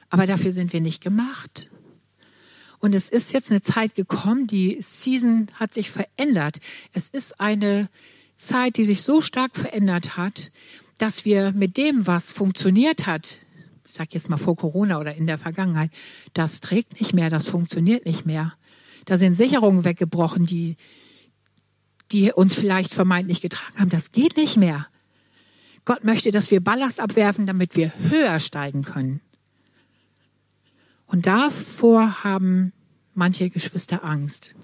Aber 0.09 0.27
dafür 0.27 0.51
sind 0.51 0.73
wir 0.73 0.81
nicht 0.81 1.03
gemacht. 1.03 1.71
Und 2.81 2.97
es 2.97 3.11
ist 3.11 3.33
jetzt 3.33 3.53
eine 3.53 3.63
Zeit 3.63 3.95
gekommen, 3.95 4.49
die 4.49 4.79
Season 4.81 5.49
hat 5.55 5.73
sich 5.73 5.91
verändert. 5.91 6.59
Es 6.93 7.09
ist 7.11 7.41
eine 7.41 7.89
Zeit, 8.35 8.77
die 8.77 8.85
sich 8.85 9.03
so 9.03 9.21
stark 9.21 9.55
verändert 9.55 10.17
hat, 10.17 10.51
dass 10.99 11.25
wir 11.25 11.53
mit 11.53 11.77
dem, 11.77 12.09
was 12.09 12.33
funktioniert 12.33 13.07
hat, 13.07 13.39
ich 13.91 13.97
sage 13.97 14.11
jetzt 14.13 14.31
mal 14.31 14.37
vor 14.37 14.55
Corona 14.55 15.01
oder 15.01 15.17
in 15.17 15.27
der 15.27 15.37
Vergangenheit, 15.37 15.91
das 16.33 16.61
trägt 16.61 17.01
nicht 17.01 17.13
mehr, 17.13 17.29
das 17.29 17.49
funktioniert 17.49 18.07
nicht 18.07 18.25
mehr. 18.25 18.55
Da 19.05 19.17
sind 19.17 19.35
Sicherungen 19.35 19.85
weggebrochen, 19.85 20.47
die, 20.47 20.77
die 22.13 22.33
uns 22.33 22.55
vielleicht 22.55 22.95
vermeintlich 22.95 23.41
getragen 23.41 23.81
haben. 23.81 23.89
Das 23.89 24.13
geht 24.13 24.37
nicht 24.37 24.57
mehr. 24.57 24.87
Gott 25.85 26.05
möchte, 26.05 26.31
dass 26.31 26.53
wir 26.53 26.63
Ballast 26.63 27.01
abwerfen, 27.01 27.47
damit 27.47 27.75
wir 27.75 27.93
höher 28.11 28.39
steigen 28.39 28.83
können. 28.83 29.21
Und 31.07 31.27
davor 31.27 32.23
haben 32.23 32.73
manche 33.15 33.51
Geschwister 33.51 34.05
Angst. 34.05 34.55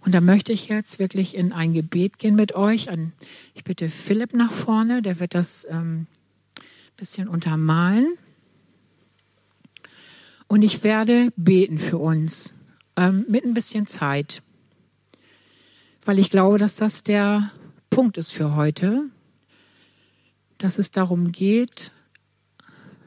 Und 0.00 0.14
da 0.14 0.22
möchte 0.22 0.52
ich 0.52 0.68
jetzt 0.68 0.98
wirklich 0.98 1.36
in 1.36 1.52
ein 1.52 1.74
Gebet 1.74 2.18
gehen 2.18 2.34
mit 2.34 2.54
euch. 2.54 2.88
Ich 3.52 3.64
bitte 3.64 3.90
Philipp 3.90 4.32
nach 4.32 4.52
vorne, 4.52 5.02
der 5.02 5.20
wird 5.20 5.34
das 5.34 5.66
ähm, 5.68 6.06
bisschen 6.96 7.28
untermalen. 7.28 8.16
Und 10.48 10.62
ich 10.62 10.84
werde 10.84 11.32
beten 11.36 11.78
für 11.78 11.98
uns 11.98 12.54
ähm, 12.96 13.24
mit 13.28 13.44
ein 13.44 13.54
bisschen 13.54 13.86
Zeit, 13.86 14.42
weil 16.04 16.18
ich 16.18 16.30
glaube, 16.30 16.58
dass 16.58 16.76
das 16.76 17.02
der 17.02 17.50
Punkt 17.90 18.16
ist 18.16 18.32
für 18.32 18.54
heute, 18.54 19.04
dass 20.58 20.78
es 20.78 20.90
darum 20.90 21.32
geht, 21.32 21.92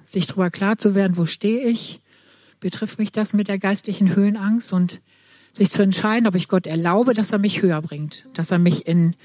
sich 0.05 0.27
darüber 0.27 0.49
klar 0.49 0.77
zu 0.77 0.95
werden, 0.95 1.17
wo 1.17 1.25
stehe 1.25 1.67
ich, 1.67 2.01
betrifft 2.59 2.99
mich 2.99 3.11
das 3.11 3.33
mit 3.33 3.47
der 3.47 3.59
geistlichen 3.59 4.15
Höhenangst? 4.15 4.73
Und 4.73 5.01
sich 5.51 5.71
zu 5.71 5.81
entscheiden, 5.81 6.27
ob 6.27 6.35
ich 6.35 6.47
Gott 6.47 6.67
erlaube, 6.67 7.13
dass 7.13 7.31
er 7.31 7.39
mich 7.39 7.61
höher 7.61 7.81
bringt, 7.81 8.25
dass 8.33 8.51
er 8.51 8.59
mich 8.59 8.87
in 8.87 9.15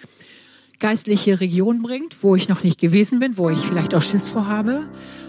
geistliche 0.81 1.41
Region 1.41 1.83
bringt, 1.83 2.23
wo 2.23 2.37
ich 2.37 2.49
noch 2.49 2.63
nicht 2.63 2.81
gewesen 2.81 3.21
bin, 3.21 3.37
wo 3.39 3.51
ich 3.51 3.61
vielleicht 3.61 3.95
auch 3.95 4.03
Schiss 4.03 4.29
vorhabe, 4.29 4.85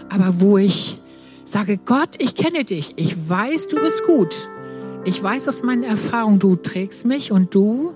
aber 0.08 0.40
wo 0.40 0.58
ich 0.58 0.98
sage, 1.44 1.78
Gott, 1.78 2.16
ich 2.18 2.34
kenne 2.34 2.64
dich, 2.64 2.94
ich 2.96 3.28
weiß, 3.28 3.68
du 3.68 3.80
bist 3.80 4.04
gut. 4.04 4.48
Ich 5.04 5.22
weiß 5.22 5.46
aus 5.48 5.62
meinen 5.62 5.84
Erfahrungen, 5.84 6.40
du 6.40 6.56
trägst 6.56 7.06
mich 7.06 7.30
und 7.30 7.54
du 7.54 7.94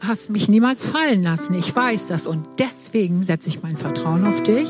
hast 0.00 0.30
mich 0.30 0.48
niemals 0.48 0.84
fallen 0.86 1.22
lassen. 1.22 1.54
Ich 1.54 1.74
weiß 1.74 2.06
das 2.06 2.26
und 2.26 2.46
deswegen 2.58 3.22
setze 3.22 3.48
ich 3.48 3.62
mein 3.62 3.76
Vertrauen 3.76 4.26
auf 4.26 4.42
dich 4.42 4.68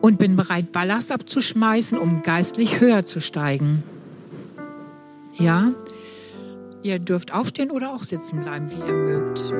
und 0.00 0.18
bin 0.18 0.36
bereit, 0.36 0.72
Ballast 0.72 1.12
abzuschmeißen, 1.12 1.96
um 1.96 2.22
geistlich 2.22 2.80
höher 2.80 3.06
zu 3.06 3.20
steigen. 3.20 3.84
Ja, 5.38 5.72
ihr 6.82 6.98
dürft 6.98 7.32
aufstehen 7.32 7.70
oder 7.70 7.94
auch 7.94 8.02
sitzen 8.02 8.40
bleiben, 8.40 8.70
wie 8.70 8.78
ihr 8.78 8.94
mögt. 8.94 9.52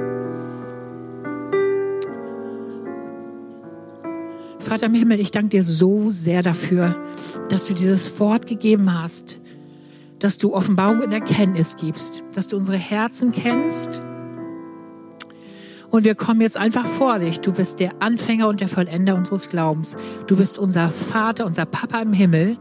Vater 4.62 4.86
im 4.86 4.94
Himmel, 4.94 5.20
ich 5.20 5.30
danke 5.30 5.50
dir 5.50 5.62
so 5.62 6.10
sehr 6.10 6.42
dafür, 6.42 6.96
dass 7.50 7.64
du 7.64 7.74
dieses 7.74 8.18
Wort 8.18 8.46
gegeben 8.46 8.92
hast 9.02 9.38
dass 10.22 10.38
du 10.38 10.54
Offenbarung 10.54 11.00
und 11.00 11.12
Erkenntnis 11.12 11.76
gibst, 11.76 12.22
dass 12.34 12.46
du 12.46 12.56
unsere 12.56 12.78
Herzen 12.78 13.32
kennst. 13.32 14.00
Und 15.90 16.04
wir 16.04 16.14
kommen 16.14 16.40
jetzt 16.40 16.56
einfach 16.56 16.86
vor 16.86 17.18
dich. 17.18 17.40
Du 17.40 17.52
bist 17.52 17.80
der 17.80 17.90
Anfänger 18.00 18.48
und 18.48 18.60
der 18.60 18.68
Vollender 18.68 19.16
unseres 19.16 19.48
Glaubens. 19.48 19.96
Du 20.28 20.36
bist 20.36 20.58
unser 20.58 20.90
Vater, 20.90 21.44
unser 21.44 21.66
Papa 21.66 22.00
im 22.00 22.12
Himmel, 22.12 22.56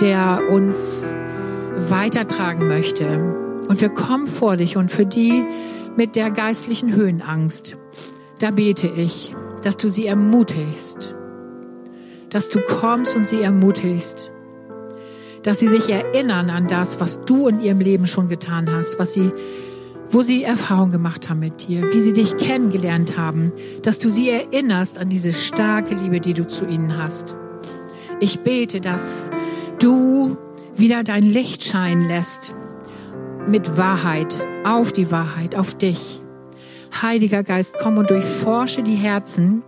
der 0.00 0.40
uns 0.50 1.12
weitertragen 1.76 2.68
möchte. 2.68 3.06
Und 3.68 3.80
wir 3.80 3.90
kommen 3.90 4.28
vor 4.28 4.56
dich 4.56 4.76
und 4.76 4.90
für 4.90 5.04
die 5.04 5.44
mit 5.96 6.14
der 6.14 6.30
geistlichen 6.30 6.94
Höhenangst, 6.94 7.76
da 8.38 8.52
bete 8.52 8.86
ich, 8.86 9.34
dass 9.64 9.76
du 9.76 9.90
sie 9.90 10.06
ermutigst, 10.06 11.16
dass 12.30 12.48
du 12.48 12.60
kommst 12.60 13.16
und 13.16 13.26
sie 13.26 13.42
ermutigst, 13.42 14.32
dass 15.42 15.58
sie 15.58 15.68
sich 15.68 15.88
erinnern 15.88 16.50
an 16.50 16.66
das, 16.66 17.00
was 17.00 17.24
du 17.24 17.48
in 17.48 17.60
ihrem 17.60 17.80
Leben 17.80 18.06
schon 18.06 18.28
getan 18.28 18.70
hast, 18.70 18.98
was 18.98 19.12
sie, 19.12 19.32
wo 20.08 20.22
sie 20.22 20.44
Erfahrung 20.44 20.90
gemacht 20.90 21.28
haben 21.28 21.40
mit 21.40 21.68
dir, 21.68 21.92
wie 21.92 22.00
sie 22.00 22.12
dich 22.12 22.36
kennengelernt 22.36 23.16
haben, 23.16 23.52
dass 23.82 23.98
du 23.98 24.10
sie 24.10 24.30
erinnerst 24.30 24.98
an 24.98 25.08
diese 25.08 25.32
starke 25.32 25.94
Liebe, 25.94 26.20
die 26.20 26.34
du 26.34 26.46
zu 26.46 26.66
ihnen 26.66 26.96
hast. 26.96 27.34
Ich 28.20 28.40
bete, 28.40 28.80
dass 28.80 29.30
du 29.78 30.36
wieder 30.76 31.02
dein 31.04 31.24
Licht 31.24 31.64
scheinen 31.64 32.06
lässt 32.08 32.54
mit 33.46 33.76
Wahrheit, 33.76 34.46
auf 34.64 34.92
die 34.92 35.10
Wahrheit, 35.10 35.56
auf 35.56 35.74
dich. 35.74 36.20
Heiliger 37.02 37.42
Geist, 37.42 37.76
komm 37.80 37.98
und 37.98 38.10
durchforsche 38.10 38.82
die 38.82 38.96
Herzen. 38.96 39.62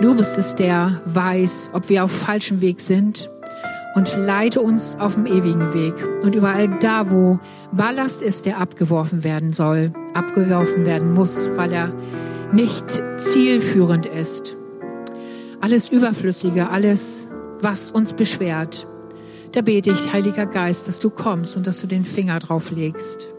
Du 0.00 0.14
bist 0.14 0.38
es, 0.38 0.54
der 0.54 1.00
weiß, 1.06 1.70
ob 1.72 1.88
wir 1.88 2.04
auf 2.04 2.12
falschem 2.12 2.60
Weg 2.60 2.80
sind 2.80 3.30
und 3.94 4.16
leite 4.16 4.60
uns 4.60 4.96
auf 4.98 5.14
dem 5.14 5.26
ewigen 5.26 5.72
Weg. 5.72 5.94
Und 6.22 6.34
überall 6.34 6.68
da, 6.80 7.10
wo 7.10 7.38
Ballast 7.72 8.22
ist, 8.22 8.46
der 8.46 8.60
abgeworfen 8.60 9.24
werden 9.24 9.52
soll, 9.52 9.92
abgeworfen 10.14 10.84
werden 10.84 11.14
muss, 11.14 11.50
weil 11.56 11.72
er 11.72 11.92
nicht 12.52 13.02
zielführend 13.16 14.06
ist. 14.06 14.56
Alles 15.60 15.88
Überflüssige, 15.88 16.68
alles, 16.70 17.28
was 17.60 17.90
uns 17.90 18.12
beschwert. 18.12 18.86
Da 19.52 19.62
bete 19.62 19.90
ich, 19.90 20.12
Heiliger 20.12 20.46
Geist, 20.46 20.88
dass 20.88 20.98
du 20.98 21.10
kommst 21.10 21.56
und 21.56 21.66
dass 21.66 21.80
du 21.80 21.86
den 21.86 22.04
Finger 22.04 22.38
drauf 22.40 22.70
legst. 22.70 23.33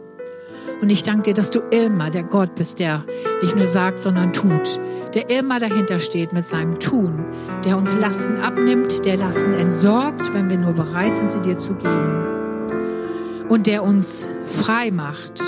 Und 0.82 0.90
ich 0.90 1.04
danke 1.04 1.24
dir, 1.24 1.34
dass 1.34 1.50
du 1.50 1.60
immer 1.72 2.10
der 2.10 2.24
Gott 2.24 2.56
bist, 2.56 2.80
der 2.80 3.04
nicht 3.42 3.56
nur 3.56 3.68
sagt, 3.68 4.00
sondern 4.00 4.34
tut 4.34 4.80
der 5.16 5.30
immer 5.30 5.62
dahinter 5.62 6.00
steht 6.00 6.34
mit 6.34 6.46
seinem 6.46 6.78
Tun, 6.80 7.26
der 7.64 7.78
uns 7.78 7.96
Lasten 7.96 8.38
abnimmt, 8.42 9.06
der 9.06 9.16
Lasten 9.16 9.54
entsorgt, 9.54 10.34
wenn 10.34 10.50
wir 10.50 10.58
nur 10.58 10.74
bereit 10.74 11.16
sind, 11.16 11.32
sie 11.32 11.40
dir 11.40 11.58
zu 11.58 11.74
geben. 11.74 13.48
Und 13.48 13.66
der 13.66 13.84
uns 13.84 14.30
frei 14.44 14.92
macht 14.92 15.42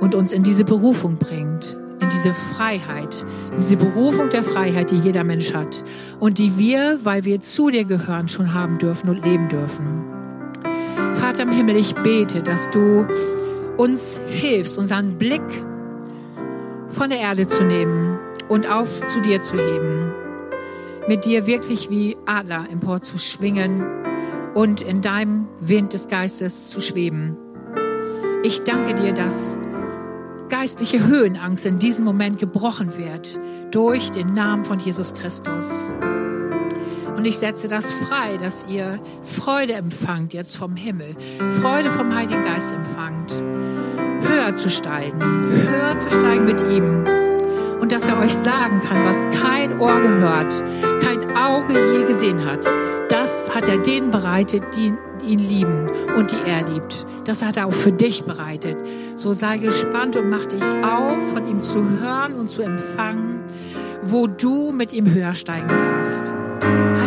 und 0.00 0.14
uns 0.14 0.30
in 0.32 0.42
diese 0.42 0.64
Berufung 0.64 1.16
bringt, 1.16 1.78
in 2.00 2.08
diese 2.10 2.34
Freiheit, 2.34 3.24
in 3.52 3.62
diese 3.62 3.76
Berufung 3.76 4.28
der 4.28 4.44
Freiheit, 4.44 4.90
die 4.90 4.96
jeder 4.96 5.24
Mensch 5.24 5.54
hat 5.54 5.82
und 6.20 6.36
die 6.36 6.58
wir, 6.58 6.98
weil 7.02 7.24
wir 7.24 7.40
zu 7.40 7.70
dir 7.70 7.86
gehören, 7.86 8.28
schon 8.28 8.52
haben 8.52 8.76
dürfen 8.76 9.08
und 9.08 9.24
leben 9.24 9.48
dürfen. 9.48 10.04
Vater 11.14 11.44
im 11.44 11.52
Himmel, 11.52 11.76
ich 11.76 11.94
bete, 11.94 12.42
dass 12.42 12.68
du 12.68 13.06
uns 13.76 14.20
hilfst, 14.28 14.78
unseren 14.78 15.18
Blick 15.18 15.42
von 16.90 17.10
der 17.10 17.20
Erde 17.20 17.46
zu 17.46 17.64
nehmen 17.64 18.18
und 18.48 18.70
auf 18.70 19.06
zu 19.08 19.20
dir 19.20 19.40
zu 19.40 19.56
heben. 19.56 20.12
Mit 21.08 21.24
dir 21.24 21.46
wirklich 21.46 21.90
wie 21.90 22.16
Adler 22.26 22.66
empor 22.70 23.00
zu 23.00 23.18
schwingen 23.18 23.84
und 24.54 24.82
in 24.82 25.00
deinem 25.00 25.48
Wind 25.60 25.94
des 25.94 26.08
Geistes 26.08 26.68
zu 26.68 26.80
schweben. 26.80 27.36
Ich 28.44 28.62
danke 28.62 28.94
dir, 28.94 29.12
dass 29.12 29.58
geistliche 30.48 31.06
Höhenangst 31.06 31.64
in 31.64 31.78
diesem 31.78 32.04
Moment 32.04 32.38
gebrochen 32.38 32.96
wird 32.98 33.40
durch 33.70 34.10
den 34.10 34.26
Namen 34.26 34.64
von 34.64 34.78
Jesus 34.78 35.14
Christus. 35.14 35.94
Und 37.22 37.28
ich 37.28 37.38
setze 37.38 37.68
das 37.68 37.94
frei, 37.94 38.36
dass 38.36 38.66
ihr 38.68 38.98
Freude 39.22 39.74
empfangt 39.74 40.32
jetzt 40.32 40.56
vom 40.56 40.74
Himmel, 40.74 41.14
Freude 41.60 41.88
vom 41.88 42.12
Heiligen 42.12 42.44
Geist 42.44 42.72
empfangt, 42.72 43.32
höher 44.22 44.56
zu 44.56 44.68
steigen, 44.68 45.20
höher 45.20 45.96
zu 46.00 46.10
steigen 46.10 46.46
mit 46.46 46.60
ihm 46.64 47.04
und 47.80 47.92
dass 47.92 48.08
er 48.08 48.18
euch 48.18 48.34
sagen 48.34 48.80
kann, 48.80 49.04
was 49.04 49.28
kein 49.40 49.78
Ohr 49.78 50.00
gehört, 50.00 50.64
kein 51.00 51.36
Auge 51.36 51.74
je 51.96 52.04
gesehen 52.06 52.44
hat. 52.44 52.68
Das 53.08 53.54
hat 53.54 53.68
er 53.68 53.78
denen 53.78 54.10
bereitet, 54.10 54.64
die 54.74 54.92
ihn 55.24 55.38
lieben 55.38 55.86
und 56.18 56.32
die 56.32 56.42
er 56.44 56.68
liebt. 56.68 57.06
Das 57.24 57.44
hat 57.44 57.56
er 57.56 57.68
auch 57.68 57.72
für 57.72 57.92
dich 57.92 58.24
bereitet. 58.24 58.76
So 59.14 59.32
sei 59.32 59.58
gespannt 59.58 60.16
und 60.16 60.28
mach 60.28 60.46
dich 60.46 60.64
auf, 60.82 61.18
von 61.32 61.46
ihm 61.46 61.62
zu 61.62 61.88
hören 62.00 62.34
und 62.34 62.50
zu 62.50 62.62
empfangen, 62.62 63.44
wo 64.02 64.26
du 64.26 64.72
mit 64.72 64.92
ihm 64.92 65.08
höher 65.14 65.34
steigen 65.34 65.68
darfst. 65.68 66.34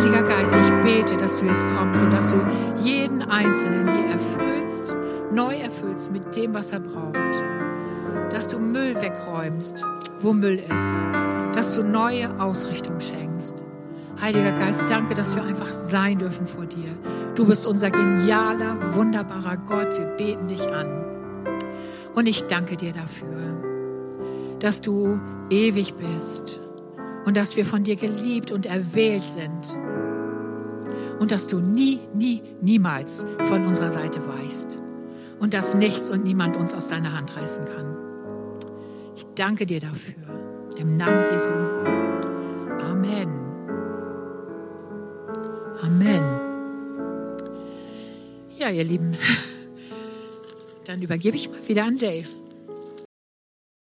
Heiliger 0.06 0.22
Geist, 0.22 0.54
ich 0.54 0.84
bete, 0.84 1.16
dass 1.16 1.40
du 1.40 1.46
jetzt 1.46 1.66
kommst 1.66 2.00
und 2.00 2.12
dass 2.12 2.30
du 2.30 2.36
jeden 2.84 3.22
Einzelnen 3.22 3.88
hier 3.88 4.12
erfüllst, 4.12 4.94
neu 5.32 5.56
erfüllst 5.56 6.12
mit 6.12 6.36
dem, 6.36 6.54
was 6.54 6.70
er 6.70 6.78
braucht. 6.78 7.16
Dass 8.30 8.46
du 8.46 8.60
Müll 8.60 8.94
wegräumst, 8.94 9.84
wo 10.20 10.32
Müll 10.32 10.60
ist, 10.60 11.08
dass 11.54 11.74
du 11.74 11.82
neue 11.82 12.30
Ausrichtung 12.38 13.00
schenkst. 13.00 13.64
Heiliger 14.22 14.52
Geist, 14.52 14.84
danke, 14.88 15.14
dass 15.14 15.34
wir 15.34 15.42
einfach 15.42 15.72
sein 15.72 16.18
dürfen 16.18 16.46
vor 16.46 16.66
dir. 16.66 16.94
Du 17.34 17.44
bist 17.44 17.66
unser 17.66 17.90
genialer, 17.90 18.76
wunderbarer 18.94 19.56
Gott. 19.56 19.98
Wir 19.98 20.06
beten 20.06 20.46
dich 20.46 20.68
an. 20.68 21.04
Und 22.14 22.28
ich 22.28 22.44
danke 22.44 22.76
dir 22.76 22.92
dafür, 22.92 23.60
dass 24.60 24.80
du 24.80 25.18
ewig 25.50 25.94
bist 25.94 26.60
und 27.26 27.36
dass 27.36 27.56
wir 27.56 27.66
von 27.66 27.82
dir 27.82 27.96
geliebt 27.96 28.52
und 28.52 28.64
erwählt 28.66 29.26
sind. 29.26 29.76
Und 31.18 31.32
dass 31.32 31.48
du 31.48 31.58
nie, 31.58 32.00
nie, 32.14 32.40
niemals 32.62 33.26
von 33.48 33.66
unserer 33.66 33.90
Seite 33.90 34.20
weißt. 34.26 34.78
Und 35.40 35.52
dass 35.52 35.74
nichts 35.74 36.08
und 36.10 36.24
niemand 36.24 36.56
uns 36.56 36.72
aus 36.72 36.88
deiner 36.88 37.14
Hand 37.14 37.36
reißen 37.36 37.64
kann. 37.64 37.96
Ich 39.16 39.26
danke 39.34 39.66
dir 39.66 39.80
dafür. 39.80 40.14
Im 40.78 40.96
Namen 40.96 41.24
Jesu. 41.32 41.50
Amen. 42.84 43.28
Amen. 45.82 46.22
Ja, 48.56 48.70
ihr 48.70 48.84
Lieben, 48.84 49.16
dann 50.84 51.02
übergebe 51.02 51.36
ich 51.36 51.50
mal 51.50 51.66
wieder 51.66 51.84
an 51.84 51.98
Dave. 51.98 52.28